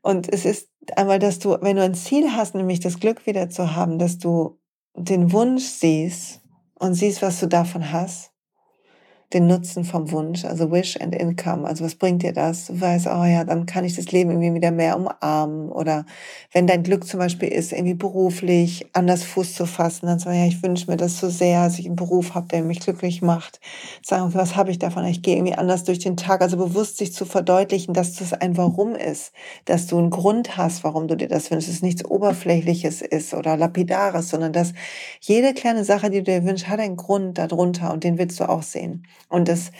[0.00, 3.50] Und es ist einmal, dass du, wenn du ein Ziel hast, nämlich das Glück wieder
[3.50, 4.58] zu haben, dass du
[4.94, 6.40] den Wunsch siehst
[6.74, 8.30] und siehst, was du davon hast
[9.34, 11.66] den Nutzen vom Wunsch, also Wish and Income.
[11.66, 12.66] Also was bringt dir das?
[12.66, 15.68] Du weißt, oh ja, dann kann ich das Leben irgendwie wieder mehr umarmen.
[15.68, 16.06] Oder
[16.52, 20.46] wenn dein Glück zum Beispiel ist, irgendwie beruflich anders Fuß zu fassen, dann sagen, ja,
[20.46, 23.60] ich wünsche mir das so sehr, dass ich einen Beruf habe, der mich glücklich macht.
[24.02, 25.04] Sagen, was habe ich davon?
[25.04, 26.40] Ich gehe irgendwie anders durch den Tag.
[26.40, 29.32] Also bewusst sich zu verdeutlichen, dass das ein Warum ist,
[29.66, 33.58] dass du einen Grund hast, warum du dir das wünschst, dass nichts Oberflächliches ist oder
[33.58, 34.72] Lapidares, sondern dass
[35.20, 38.48] jede kleine Sache, die du dir wünschst, hat einen Grund darunter und den willst du
[38.48, 39.04] auch sehen.
[39.28, 39.72] Und das,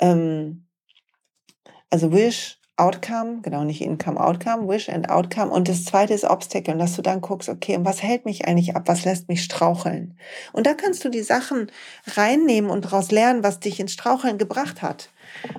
[0.00, 0.66] ähm,
[1.90, 5.50] also Wish, Outcome, genau nicht Income, Outcome, Wish and Outcome.
[5.50, 8.76] Und das zweite ist Obstacle, dass du dann guckst, okay, und was hält mich eigentlich
[8.76, 8.84] ab?
[8.86, 10.16] Was lässt mich straucheln?
[10.52, 11.72] Und da kannst du die Sachen
[12.06, 15.10] reinnehmen und daraus lernen, was dich ins Straucheln gebracht hat.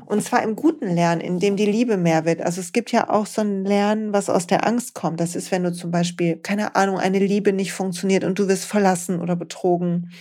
[0.06, 2.42] Und zwar im guten Lernen, in dem die Liebe mehr wird.
[2.42, 5.20] Also es gibt ja auch so ein Lernen, was aus der Angst kommt.
[5.20, 8.64] Das ist, wenn du zum Beispiel, keine Ahnung, eine Liebe nicht funktioniert und du wirst
[8.64, 10.14] verlassen oder betrogen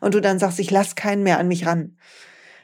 [0.00, 1.96] und du dann sagst, ich lass keinen mehr an mich ran.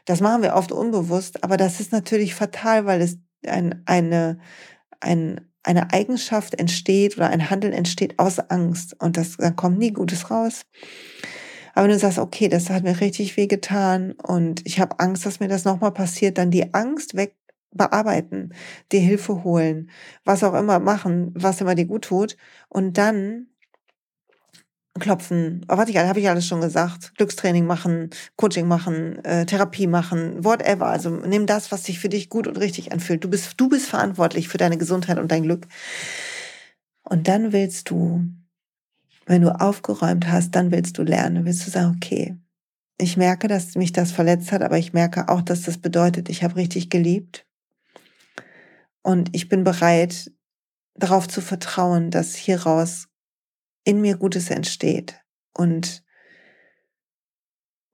[0.05, 4.39] Das machen wir oft unbewusst, aber das ist natürlich fatal, weil es ein, eine,
[5.01, 9.93] ein, eine Eigenschaft entsteht oder ein Handeln entsteht aus Angst und das, dann kommt nie
[9.93, 10.63] Gutes raus.
[11.75, 15.25] Aber wenn du sagst, okay, das hat mir richtig weh getan und ich habe Angst,
[15.25, 17.37] dass mir das nochmal passiert, dann die Angst weg
[17.75, 18.51] bearbeiten,
[18.91, 19.91] dir Hilfe holen,
[20.25, 22.37] was auch immer machen, was immer dir gut tut
[22.69, 23.47] und dann
[24.99, 30.45] klopfen, was ich habe ich alles schon gesagt, Glückstraining machen, Coaching machen, äh, Therapie machen,
[30.45, 30.87] whatever.
[30.87, 33.25] Also nimm das, was sich für dich gut und richtig anfühlt.
[33.25, 35.67] Du bist du bist verantwortlich für deine Gesundheit und dein Glück.
[37.05, 38.23] Und dann willst du,
[39.27, 42.37] wenn du aufgeräumt hast, dann willst du lernen, willst du sagen, okay,
[42.99, 46.45] ich merke, dass mich das verletzt hat, aber ich merke auch, dass das bedeutet, ich
[46.45, 47.47] habe richtig geliebt.
[49.03, 50.31] Und ich bin bereit,
[50.95, 53.09] darauf zu vertrauen, dass hieraus
[53.85, 55.21] in mir Gutes entsteht.
[55.55, 56.03] Und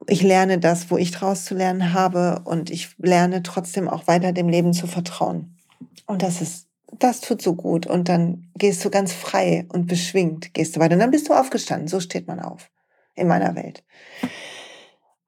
[0.07, 4.33] ich lerne das, wo ich draus zu lernen habe und ich lerne trotzdem auch weiter
[4.33, 5.59] dem Leben zu vertrauen.
[6.07, 7.87] Und das ist, das tut so gut.
[7.87, 10.95] Und dann gehst du ganz frei und beschwingt, gehst du weiter.
[10.95, 11.89] Und dann bist du aufgestanden.
[11.89, 12.71] So steht man auf
[13.15, 13.85] in meiner Welt.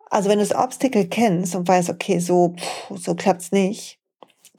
[0.09, 2.55] Also wenn du das Obstacle kennst und weißt, okay, so,
[2.95, 4.00] so klappt's nicht,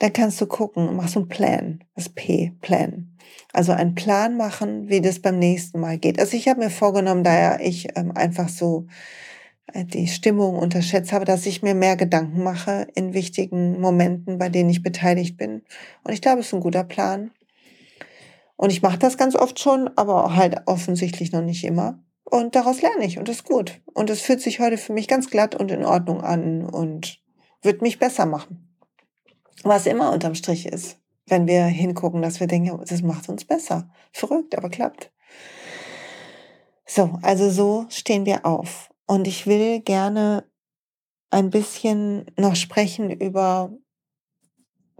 [0.02, 3.16] dann kannst du gucken, machst du einen Plan, das P, Plan.
[3.54, 6.20] Also einen Plan machen, wie das beim nächsten Mal geht.
[6.20, 8.88] Also ich habe mir vorgenommen, da ja ich ähm, einfach so
[9.74, 14.50] äh, die Stimmung unterschätzt habe, dass ich mir mehr Gedanken mache in wichtigen Momenten, bei
[14.50, 15.62] denen ich beteiligt bin.
[16.04, 17.30] Und ich glaube, es ist ein guter Plan.
[18.56, 22.00] Und ich mache das ganz oft schon, aber halt offensichtlich noch nicht immer.
[22.24, 23.82] Und daraus lerne ich und das ist gut.
[23.94, 27.20] Und es fühlt sich heute für mich ganz glatt und in Ordnung an und
[27.62, 28.71] wird mich besser machen.
[29.64, 30.98] Was immer unterm Strich ist,
[31.28, 33.90] wenn wir hingucken, dass wir denken, das macht uns besser.
[34.12, 35.12] Verrückt, aber klappt.
[36.86, 38.90] So, also so stehen wir auf.
[39.06, 40.46] Und ich will gerne
[41.30, 43.72] ein bisschen noch sprechen über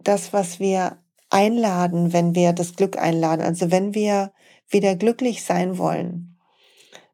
[0.04, 0.98] das, was wir
[1.30, 3.42] einladen, wenn wir das Glück einladen.
[3.42, 4.32] Also wenn wir
[4.70, 6.38] wieder glücklich sein wollen,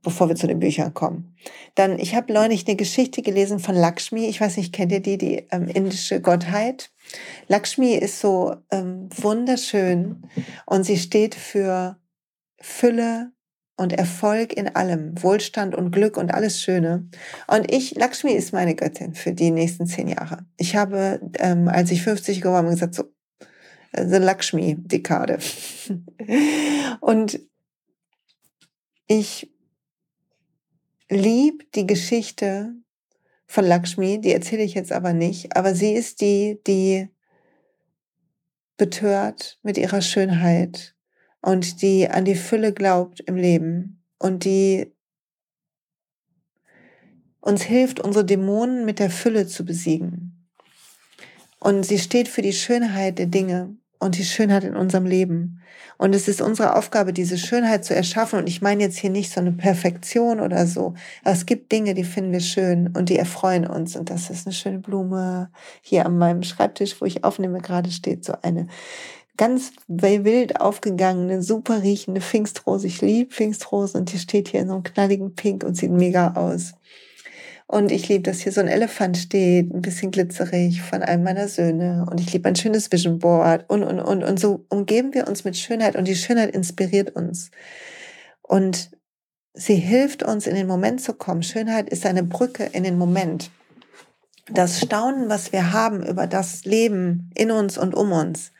[0.04, 1.36] bevor wir zu den Büchern kommen.
[1.76, 4.26] Dann, ich habe neulich eine Geschichte gelesen von Lakshmi.
[4.28, 6.92] Ich weiß nicht, kennt ihr die, die ähm, indische Gottheit?
[7.48, 10.24] Lakshmi ist so ähm, wunderschön
[10.66, 11.98] und sie steht für
[12.60, 13.32] Fülle,
[13.78, 17.08] und Erfolg in allem, Wohlstand und Glück und alles Schöne.
[17.48, 20.46] Und ich, Lakshmi ist meine Göttin für die nächsten zehn Jahre.
[20.58, 23.04] Ich habe, ähm, als ich 50 geworden bin, gesagt, so,
[23.96, 25.38] the Lakshmi-Dekade.
[27.00, 27.40] und
[29.06, 29.54] ich
[31.08, 32.74] liebe die Geschichte
[33.48, 37.10] von Lakshmi, die erzähle ich jetzt aber nicht, aber sie ist die, die
[38.76, 40.96] betört mit ihrer Schönheit
[41.42, 44.94] und die an die Fülle glaubt im Leben und die
[47.40, 50.50] uns hilft, unsere Dämonen mit der Fülle zu besiegen.
[51.60, 55.62] Und sie steht für die Schönheit der Dinge und die Schönheit in unserem Leben.
[55.98, 58.40] Und es ist unsere Aufgabe, diese Schönheit zu erschaffen.
[58.40, 60.94] Und ich meine jetzt hier nicht so eine Perfektion oder so.
[61.24, 63.96] Aber es gibt Dinge, die finden wir schön und die erfreuen uns.
[63.96, 65.50] Und das ist eine schöne Blume.
[65.82, 68.68] Hier an meinem Schreibtisch, wo ich aufnehme, gerade steht so eine
[69.38, 72.88] ganz wild aufgegangene, super riechende Pfingstrose.
[72.88, 76.34] Ich liebe Pfingstrose und die steht hier in so einem knalligen Pink und sieht mega
[76.34, 76.74] aus.
[77.70, 81.50] Und ich liebe, dass hier so ein Elefant steht, ein bisschen glitzerig von einem meiner
[81.50, 82.06] Söhne.
[82.10, 84.24] Und ich liebe ein schönes Vision Board und, und, und.
[84.24, 87.52] Und so umgeben wir uns mit Schönheit und die Schönheit inspiriert uns.
[88.42, 88.92] Und
[89.54, 91.44] sie hilft uns in den Moment zu kommen.
[91.44, 93.52] Schönheit ist eine Brücke in den Moment.
[94.50, 98.54] Das Staunen, was wir haben über das Leben in uns und um uns,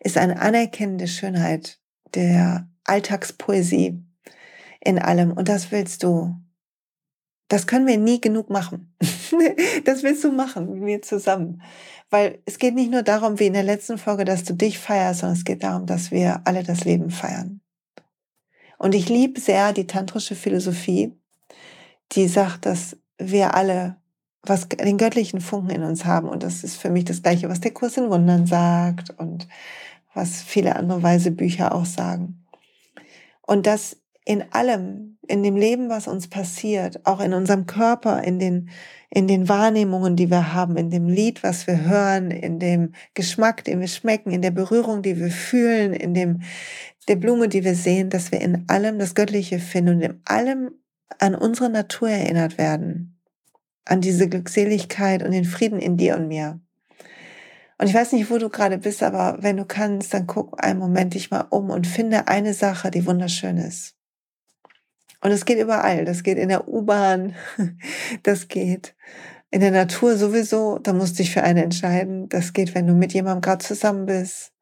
[0.00, 1.78] ist eine anerkennende Schönheit
[2.16, 4.02] der Alltagspoesie
[4.80, 5.30] in allem.
[5.30, 6.34] Und das willst du.
[7.52, 8.94] Das können wir nie genug machen.
[9.84, 11.60] das willst du machen mit mir zusammen.
[12.08, 15.20] Weil es geht nicht nur darum, wie in der letzten Folge, dass du dich feierst,
[15.20, 17.60] sondern es geht darum, dass wir alle das Leben feiern.
[18.78, 21.12] Und ich liebe sehr die tantrische Philosophie,
[22.12, 23.96] die sagt, dass wir alle
[24.44, 26.30] was den göttlichen Funken in uns haben.
[26.30, 29.46] Und das ist für mich das Gleiche, was der Kurs in Wundern sagt und
[30.14, 32.46] was viele andere weise Bücher auch sagen.
[33.42, 38.38] Und das in allem, in dem Leben, was uns passiert, auch in unserem Körper, in
[38.38, 38.70] den,
[39.08, 43.64] in den Wahrnehmungen, die wir haben, in dem Lied, was wir hören, in dem Geschmack,
[43.64, 46.42] den wir schmecken, in der Berührung, die wir fühlen, in dem,
[47.08, 50.70] der Blume, die wir sehen, dass wir in allem das Göttliche finden und in allem
[51.18, 53.20] an unsere Natur erinnert werden,
[53.84, 56.60] an diese Glückseligkeit und den Frieden in dir und mir.
[57.78, 60.78] Und ich weiß nicht, wo du gerade bist, aber wenn du kannst, dann guck einen
[60.78, 63.96] Moment dich mal um und finde eine Sache, die wunderschön ist.
[65.22, 66.04] Und es geht überall.
[66.04, 67.34] Das geht in der U-Bahn,
[68.22, 68.94] das geht
[69.50, 70.78] in der Natur sowieso.
[70.78, 72.28] Da musst du dich für eine entscheiden.
[72.28, 74.52] Das geht, wenn du mit jemandem gerade zusammen bist.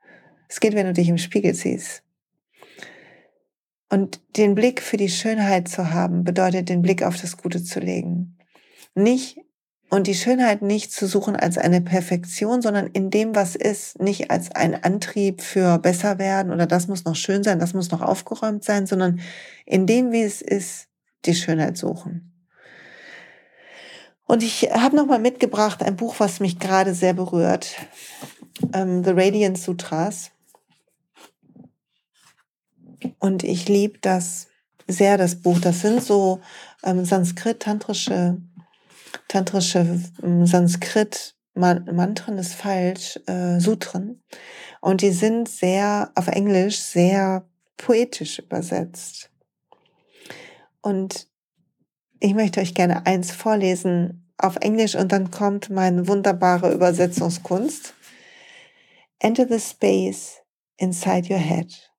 [0.49, 2.03] Es geht, wenn du dich im Spiegel siehst.
[3.89, 7.81] Und den Blick für die Schönheit zu haben, bedeutet den Blick auf das Gute zu
[7.81, 8.37] legen.
[8.95, 9.39] Nicht
[9.91, 14.31] und die Schönheit nicht zu suchen als eine Perfektion, sondern in dem, was ist, nicht
[14.31, 18.01] als ein Antrieb für besser werden oder das muss noch schön sein, das muss noch
[18.01, 19.21] aufgeräumt sein, sondern
[19.67, 20.87] in dem, wie es ist,
[21.27, 22.33] die Schönheit suchen.
[24.27, 27.75] Und ich habe nochmal mitgebracht ein Buch, was mich gerade sehr berührt,
[28.73, 30.31] ähm, The Radiant Sutras.
[33.19, 34.47] Und ich liebe das
[34.87, 35.59] sehr, das Buch.
[35.59, 36.41] Das sind so
[36.85, 38.41] ähm, sanskrit-tantrische
[39.31, 44.23] tantrische ähm, Sanskrit Mantren ist falsch, äh, Sutren.
[44.81, 49.31] Und die sind sehr, auf Englisch, sehr poetisch übersetzt.
[50.81, 51.29] Und
[52.19, 57.95] ich möchte euch gerne eins vorlesen auf Englisch und dann kommt meine wunderbare Übersetzungskunst.
[59.19, 60.39] Enter the space
[60.79, 61.91] inside your head.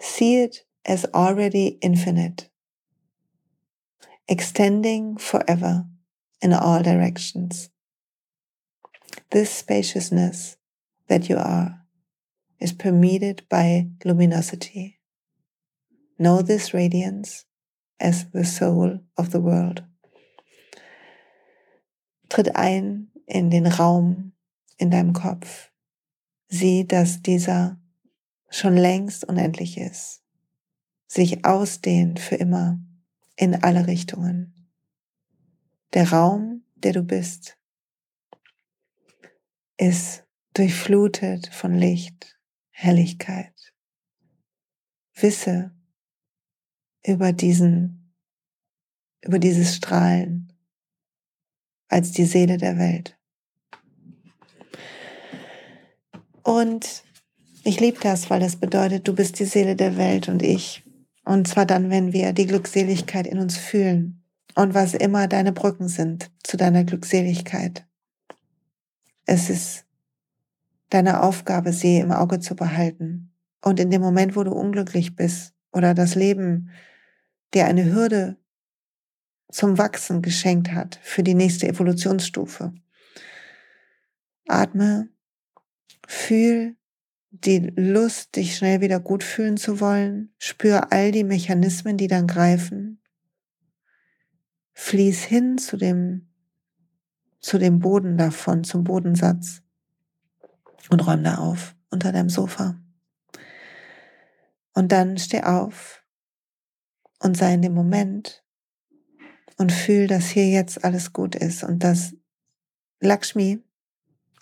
[0.00, 2.50] See it as already infinite,
[4.28, 5.86] extending forever
[6.40, 7.70] in all directions.
[9.30, 10.56] This spaciousness
[11.08, 11.80] that you are
[12.60, 14.98] is permeated by luminosity.
[16.18, 17.46] Know this radiance
[17.98, 19.84] as the soul of the world.
[22.28, 24.32] Tritt ein in den Raum
[24.76, 25.70] in deinem Kopf.
[26.48, 27.78] Sieh, dass dieser
[28.50, 30.22] schon längst unendlich ist,
[31.06, 32.78] sich ausdehnt für immer
[33.38, 34.52] in alle Richtungen.
[35.94, 37.56] Der Raum, der du bist,
[39.76, 40.24] ist
[40.54, 42.36] durchflutet von Licht,
[42.70, 43.54] Helligkeit.
[45.14, 45.70] Wisse
[47.06, 48.12] über diesen,
[49.22, 50.52] über dieses Strahlen
[51.88, 53.16] als die Seele der Welt.
[56.42, 57.04] Und
[57.62, 60.82] ich liebe das, weil das bedeutet, du bist die Seele der Welt und ich.
[61.28, 65.86] Und zwar dann, wenn wir die Glückseligkeit in uns fühlen und was immer deine Brücken
[65.86, 67.86] sind zu deiner Glückseligkeit.
[69.26, 69.84] Es ist
[70.88, 73.30] deine Aufgabe, sie im Auge zu behalten.
[73.60, 76.70] Und in dem Moment, wo du unglücklich bist oder das Leben
[77.52, 78.38] dir eine Hürde
[79.52, 82.72] zum Wachsen geschenkt hat für die nächste Evolutionsstufe,
[84.46, 85.10] atme,
[86.06, 86.77] fühl
[87.30, 92.26] die Lust, dich schnell wieder gut fühlen zu wollen, spür all die Mechanismen, die dann
[92.26, 93.02] greifen,
[94.74, 96.28] fließ hin zu dem,
[97.40, 99.62] zu dem Boden davon, zum Bodensatz.
[100.90, 102.80] Und räum da auf unter deinem Sofa.
[104.72, 106.02] Und dann steh auf
[107.18, 108.42] und sei in dem Moment
[109.58, 111.64] und fühl, dass hier jetzt alles gut ist.
[111.64, 112.14] Und dass
[113.00, 113.62] Lakshmi,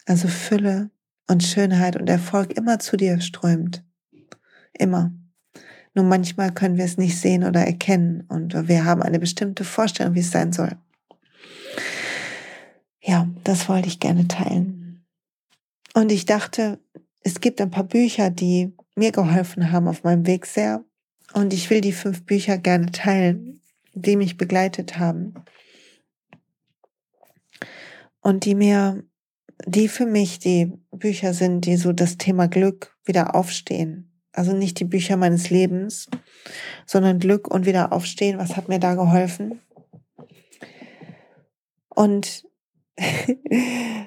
[0.05, 0.91] also Fülle
[1.29, 3.85] und Schönheit und Erfolg immer zu dir strömt.
[4.73, 5.13] Immer.
[5.95, 10.15] Nur manchmal können wir es nicht sehen oder erkennen und wir haben eine bestimmte Vorstellung,
[10.15, 10.77] wie es sein soll.
[13.01, 15.07] Ja, das wollte ich gerne teilen.
[15.95, 16.79] Und ich dachte,
[17.21, 20.85] es gibt ein paar Bücher, die mir geholfen haben auf meinem Weg sehr.
[21.33, 23.63] Und ich will die fünf Bücher gerne teilen,
[23.95, 25.35] die mich begleitet haben.
[28.21, 29.05] Und die mir,
[29.65, 34.13] die für mich die Bücher sind, die so das Thema Glück wieder aufstehen.
[34.33, 36.09] Also nicht die Bücher meines Lebens,
[36.85, 38.39] sondern Glück und wieder aufstehen.
[38.39, 39.61] Was hat mir da geholfen?
[41.89, 42.45] Und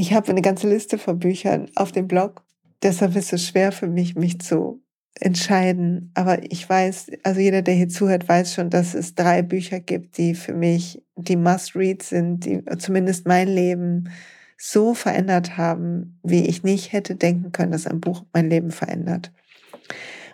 [0.00, 2.42] Ich habe eine ganze Liste von Büchern auf dem Blog.
[2.82, 4.82] Deshalb ist es schwer für mich, mich zu
[5.18, 6.10] entscheiden.
[6.14, 10.18] Aber ich weiß, also jeder, der hier zuhört, weiß schon, dass es drei Bücher gibt,
[10.18, 14.10] die für mich die Must-Reads sind, die zumindest mein Leben
[14.56, 19.32] so verändert haben, wie ich nicht hätte denken können, dass ein Buch mein Leben verändert.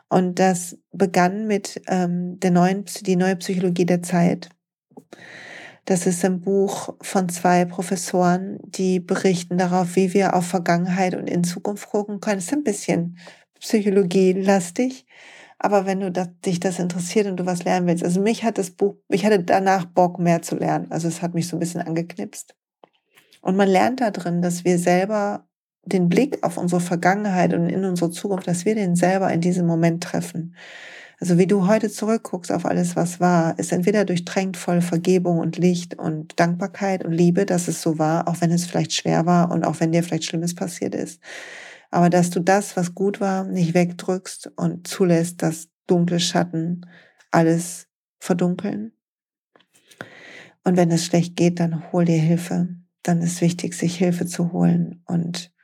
[0.08, 4.50] Und das begann mit ähm, der neuen, die neue Psychologie der Zeit.
[5.84, 11.30] Das ist ein Buch von zwei Professoren, die berichten darauf, wie wir auf Vergangenheit und
[11.30, 12.38] in Zukunft gucken können.
[12.38, 13.18] Es ist ein bisschen
[13.60, 15.06] psychologielastig,
[15.58, 18.58] aber wenn du das, dich das interessiert und du was lernen willst, also mich hat
[18.58, 20.86] das Buch, ich hatte danach Bock mehr zu lernen.
[20.90, 22.54] Also es hat mich so ein bisschen angeknipst.
[23.40, 25.46] Und man lernt da drin, dass wir selber
[25.84, 29.66] den Blick auf unsere Vergangenheit und in unsere Zukunft, dass wir den selber in diesem
[29.66, 30.54] Moment treffen.
[31.18, 35.56] Also wie du heute zurückguckst auf alles, was war, ist entweder durchtränkt voll Vergebung und
[35.56, 39.50] Licht und Dankbarkeit und Liebe, dass es so war, auch wenn es vielleicht schwer war
[39.50, 41.22] und auch wenn dir vielleicht Schlimmes passiert ist.
[41.96, 46.84] Aber dass du das, was gut war, nicht wegdrückst und zulässt, dass dunkle Schatten
[47.30, 48.92] alles verdunkeln.
[50.62, 52.68] Und wenn es schlecht geht, dann hol dir Hilfe.
[53.02, 55.54] Dann ist wichtig, sich Hilfe zu holen und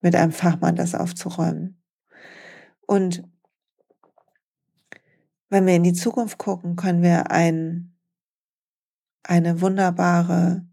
[0.00, 1.82] mit einem Fachmann das aufzuräumen.
[2.86, 3.24] Und
[5.48, 7.98] wenn wir in die Zukunft gucken, können wir ein,
[9.24, 10.64] eine wunderbare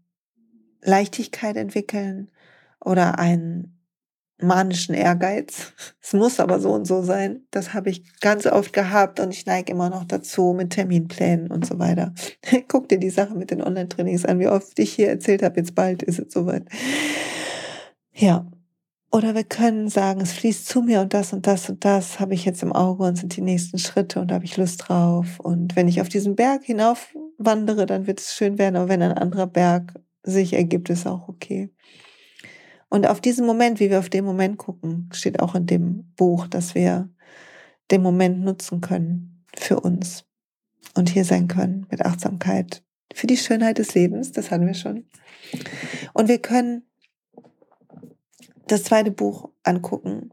[0.82, 2.30] Leichtigkeit entwickeln
[2.78, 3.74] oder einen
[4.40, 5.72] manischen Ehrgeiz.
[6.00, 7.42] Es muss aber so und so sein.
[7.50, 11.66] Das habe ich ganz oft gehabt und ich neige immer noch dazu mit Terminplänen und
[11.66, 12.14] so weiter.
[12.68, 15.74] Guck dir die Sache mit den Online-Trainings an, wie oft ich hier erzählt habe, jetzt
[15.74, 16.64] bald ist es soweit.
[18.12, 18.46] Ja,
[19.10, 22.34] oder wir können sagen, es fließt zu mir und das und das und das habe
[22.34, 25.40] ich jetzt im Auge und sind die nächsten Schritte und habe ich Lust drauf.
[25.40, 28.76] Und wenn ich auf diesen Berg hinauf wandere, dann wird es schön werden.
[28.76, 29.94] Aber wenn ein anderer Berg
[30.24, 31.70] sich ergibt, ist auch okay.
[32.88, 36.46] Und auf diesen Moment, wie wir auf den Moment gucken, steht auch in dem Buch,
[36.46, 37.08] dass wir
[37.90, 40.24] den Moment nutzen können für uns.
[40.94, 42.82] und hier sein können mit Achtsamkeit
[43.14, 45.06] für die Schönheit des Lebens, das hatten wir schon.
[46.12, 46.82] Und wir können
[48.66, 50.30] das zweite Buch angucken.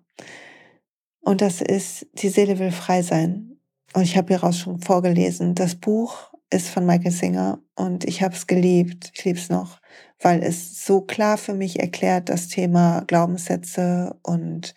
[1.22, 3.60] Und das ist Die Seele will frei sein.
[3.94, 5.56] Und ich habe hieraus schon vorgelesen.
[5.56, 9.12] Das Buch ist von Michael Singer und ich habe es geliebt.
[9.14, 9.80] Ich liebe es noch,
[10.20, 14.74] weil es so klar für mich erklärt das Thema Glaubenssätze und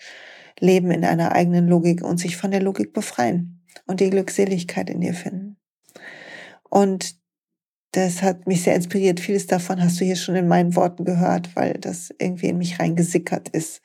[0.60, 5.00] Leben in einer eigenen Logik und sich von der Logik befreien und die Glückseligkeit in
[5.00, 5.56] dir finden.
[6.68, 7.16] Und
[7.92, 9.20] das hat mich sehr inspiriert.
[9.20, 12.78] Vieles davon hast du hier schon in meinen Worten gehört, weil das irgendwie in mich
[12.78, 13.80] reingesickert ist,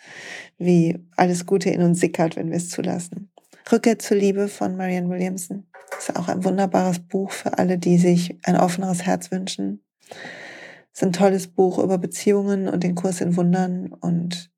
[0.58, 3.32] wie alles Gute in uns sickert, wenn wir es zulassen.
[3.72, 5.66] Rückkehr zur Liebe von Marianne Williamson
[6.00, 9.84] ist auch ein wunderbares Buch für alle, die sich ein offeneres Herz wünschen.
[10.94, 14.52] Ist ein tolles Buch über Beziehungen und den Kurs in Wundern und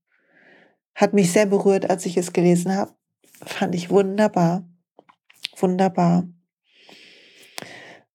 [0.94, 2.94] hat mich sehr berührt, als ich es gelesen habe.
[3.44, 4.68] Fand ich wunderbar.
[5.58, 6.28] Wunderbar.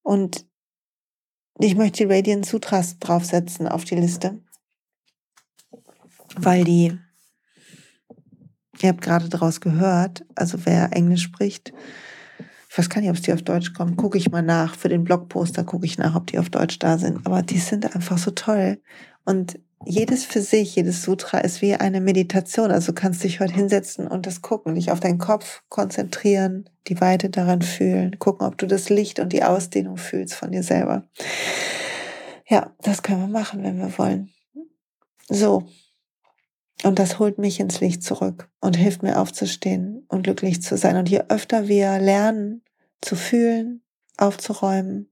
[0.03, 0.47] Und
[1.59, 4.43] ich möchte die Radiant Sutras draufsetzen auf die Liste,
[6.37, 6.99] weil die,
[8.81, 11.73] ihr habt gerade daraus gehört, also wer Englisch spricht,
[12.71, 14.77] ich weiß gar nicht, ob die auf Deutsch kommen, gucke ich mal nach.
[14.77, 17.27] Für den Blogposter gucke ich nach, ob die auf Deutsch da sind.
[17.27, 18.81] Aber die sind einfach so toll.
[19.25, 22.71] Und jedes für sich, jedes Sutra ist wie eine Meditation.
[22.71, 27.29] Also kannst dich heute hinsetzen und das gucken, dich auf deinen Kopf konzentrieren, die Weite
[27.29, 31.03] daran fühlen, gucken, ob du das Licht und die Ausdehnung fühlst von dir selber.
[32.49, 34.31] Ja, das können wir machen, wenn wir wollen.
[35.29, 35.67] So.
[36.83, 40.97] Und das holt mich ins Licht zurück und hilft mir aufzustehen und glücklich zu sein.
[40.97, 42.63] Und je öfter wir lernen
[43.01, 43.83] zu fühlen,
[44.17, 45.11] aufzuräumen,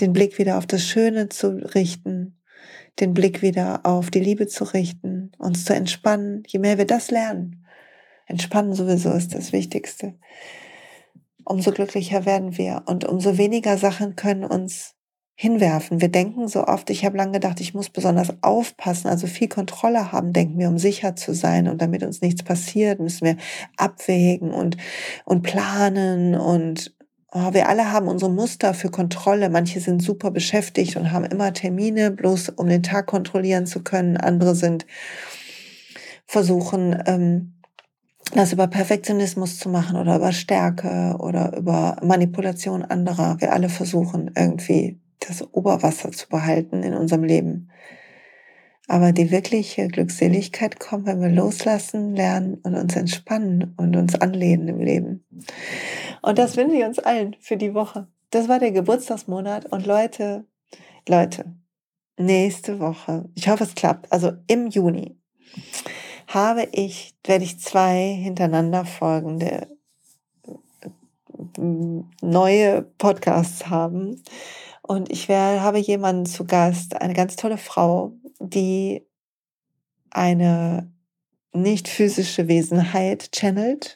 [0.00, 2.40] den Blick wieder auf das Schöne zu richten,
[3.00, 6.42] den Blick wieder auf die Liebe zu richten, uns zu entspannen.
[6.46, 7.66] Je mehr wir das lernen,
[8.26, 10.14] entspannen sowieso ist das Wichtigste,
[11.44, 14.94] umso glücklicher werden wir und umso weniger Sachen können uns
[15.40, 16.00] hinwerfen.
[16.00, 20.10] Wir denken so oft, ich habe lange gedacht, ich muss besonders aufpassen, also viel Kontrolle
[20.10, 23.36] haben, denken wir, um sicher zu sein und damit uns nichts passiert, müssen wir
[23.76, 24.76] abwägen und,
[25.24, 26.92] und planen und
[27.30, 29.50] Oh, wir alle haben unsere Muster für Kontrolle.
[29.50, 34.16] Manche sind super beschäftigt und haben immer Termine, bloß um den Tag kontrollieren zu können.
[34.16, 34.86] Andere sind
[36.24, 37.60] versuchen, ähm,
[38.32, 43.36] das über Perfektionismus zu machen oder über Stärke oder über Manipulation anderer.
[43.40, 47.70] Wir alle versuchen irgendwie das Oberwasser zu behalten in unserem Leben.
[48.86, 54.68] Aber die wirkliche Glückseligkeit kommt, wenn wir loslassen, lernen und uns entspannen und uns anlehnen
[54.68, 55.24] im Leben.
[56.22, 58.08] Und das wünsche ich uns allen für die Woche.
[58.30, 60.46] Das war der Geburtstagsmonat und Leute,
[61.06, 61.44] Leute,
[62.18, 65.16] nächste Woche, ich hoffe es klappt, also im Juni,
[66.26, 69.68] habe ich, werde ich zwei hintereinander folgende
[70.46, 74.22] äh, neue Podcasts haben.
[74.88, 79.06] Und ich werde, habe jemanden zu Gast, eine ganz tolle Frau, die
[80.10, 80.90] eine
[81.52, 83.94] nicht physische Wesenheit channelt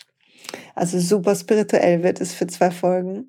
[0.74, 3.28] also super spirituell wird es für zwei Folgen.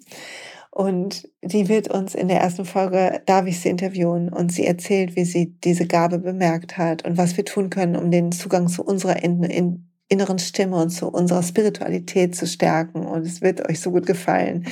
[0.71, 5.15] Und die wird uns in der ersten Folge, darf ich sie interviewen und sie erzählt,
[5.15, 8.83] wie sie diese Gabe bemerkt hat und was wir tun können, um den Zugang zu
[8.83, 13.05] unserer in, in, inneren Stimme und zu unserer Spiritualität zu stärken.
[13.05, 14.65] Und es wird euch so gut gefallen.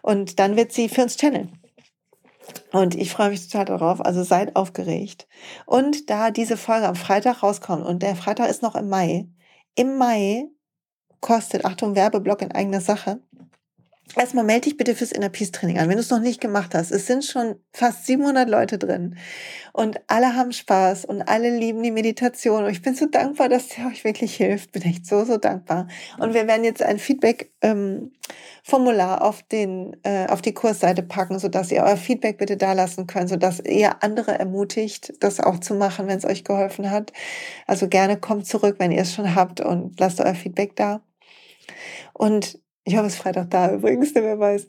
[0.00, 1.50] Und dann wird sie für uns channeln.
[2.72, 4.00] Und ich freue mich total darauf.
[4.00, 5.26] Also seid aufgeregt.
[5.66, 9.28] Und da diese Folge am Freitag rauskommt und der Freitag ist noch im Mai,
[9.74, 10.48] im Mai
[11.20, 13.22] kostet, Achtung, Werbeblock in eigener Sache.
[14.14, 16.74] Erstmal melde dich bitte fürs Inner Peace Training an, wenn du es noch nicht gemacht
[16.74, 16.90] hast.
[16.90, 19.16] Es sind schon fast 700 Leute drin
[19.72, 22.64] und alle haben Spaß und alle lieben die Meditation.
[22.64, 24.72] Und ich bin so dankbar, dass sie euch wirklich hilft.
[24.72, 25.88] Bin echt so, so dankbar.
[26.18, 31.72] Und wir werden jetzt ein Feedback-Formular ähm, auf, den, äh, auf die Kursseite packen, sodass
[31.72, 36.06] ihr euer Feedback bitte da lassen könnt, sodass ihr andere ermutigt, das auch zu machen,
[36.06, 37.14] wenn es euch geholfen hat.
[37.66, 41.00] Also gerne kommt zurück, wenn ihr es schon habt und lasst euer Feedback da.
[42.12, 44.66] Und ich hoffe, es ist Freitag da übrigens, wer weiß.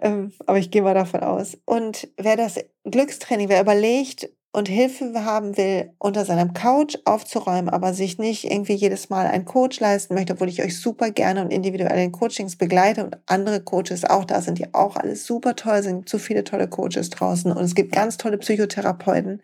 [0.00, 1.56] Ähm, aber ich gehe mal davon aus.
[1.64, 7.94] Und wer das Glückstraining, wer überlegt und Hilfe haben will, unter seinem Couch aufzuräumen, aber
[7.94, 11.50] sich nicht irgendwie jedes Mal einen Coach leisten möchte, obwohl ich euch super gerne und
[11.50, 15.82] individuell in Coachings begleite und andere Coaches auch da sind, die auch alles super toll
[15.82, 19.40] sind, zu viele tolle Coaches draußen und es gibt ganz tolle Psychotherapeuten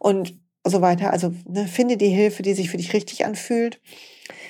[0.00, 1.12] und so weiter.
[1.12, 3.80] Also ne, finde die Hilfe, die sich für dich richtig anfühlt.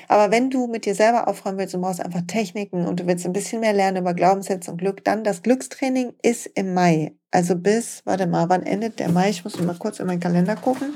[0.09, 3.25] Aber wenn du mit dir selber aufräumen willst und brauchst einfach Techniken und du willst
[3.27, 7.13] ein bisschen mehr lernen über Glaubenssätze und Glück, dann das Glückstraining ist im Mai.
[7.31, 9.31] Also bis, warte mal, wann endet der Mai?
[9.31, 10.95] Ich muss mal kurz in meinen Kalender gucken.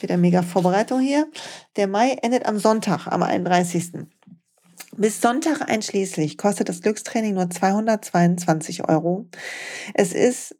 [0.00, 1.28] Wieder mega Vorbereitung hier.
[1.76, 3.92] Der Mai endet am Sonntag, am 31.
[4.96, 9.26] Bis Sonntag einschließlich kostet das Glückstraining nur 222 Euro.
[9.94, 10.56] Es ist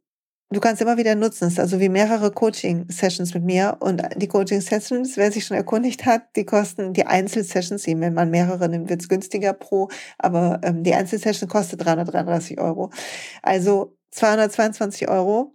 [0.52, 1.46] du kannst immer wieder nutzen.
[1.46, 3.76] Es ist also wie mehrere Coaching-Sessions mit mir.
[3.80, 8.68] Und die Coaching-Sessions, wer sich schon erkundigt hat, die kosten die Einzelsessions, wenn man mehrere
[8.68, 9.88] nimmt, wird es günstiger pro.
[10.18, 12.90] Aber ähm, die Einzelsession kostet 333 Euro.
[13.42, 15.54] Also 222 Euro.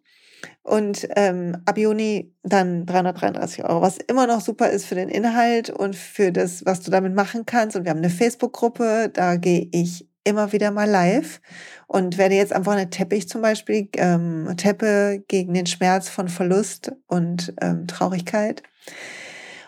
[0.64, 5.70] Und ähm, ab Juni dann 333 Euro, was immer noch super ist für den Inhalt
[5.70, 7.76] und für das, was du damit machen kannst.
[7.76, 11.42] Und wir haben eine Facebook-Gruppe, da gehe ich immer wieder mal live
[11.88, 16.92] und werde jetzt einfach eine Teppich zum Beispiel, ähm, Teppe gegen den Schmerz von Verlust
[17.08, 18.64] und ähm, Traurigkeit.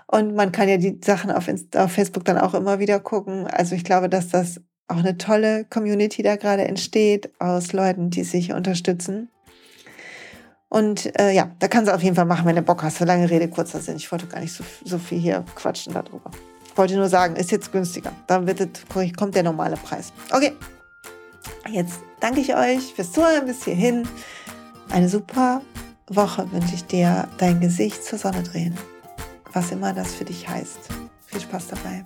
[0.07, 3.47] Und man kann ja die Sachen auf, Insta auf Facebook dann auch immer wieder gucken.
[3.47, 8.23] Also ich glaube, dass das auch eine tolle Community da gerade entsteht aus Leuten, die
[8.23, 9.29] sich unterstützen.
[10.67, 12.97] Und äh, ja, da kannst du auf jeden Fall machen, wenn du Bock hast.
[12.97, 13.97] So lange Rede, kurzer Sinn.
[13.97, 16.31] Ich wollte gar nicht so, so viel hier quatschen darüber.
[16.79, 18.13] Ich wollte nur sagen, ist jetzt günstiger.
[18.25, 18.69] Dann wird es,
[19.17, 20.13] kommt der normale Preis.
[20.31, 20.53] Okay,
[21.71, 24.07] Jetzt danke ich euch fürs Zuhören bis hierhin.
[24.89, 25.61] Eine super
[26.07, 27.27] Woche wünsche ich dir.
[27.37, 28.77] Dein Gesicht zur Sonne drehen.
[29.53, 30.89] Was immer das für dich heißt.
[31.27, 32.05] Viel Spaß dabei.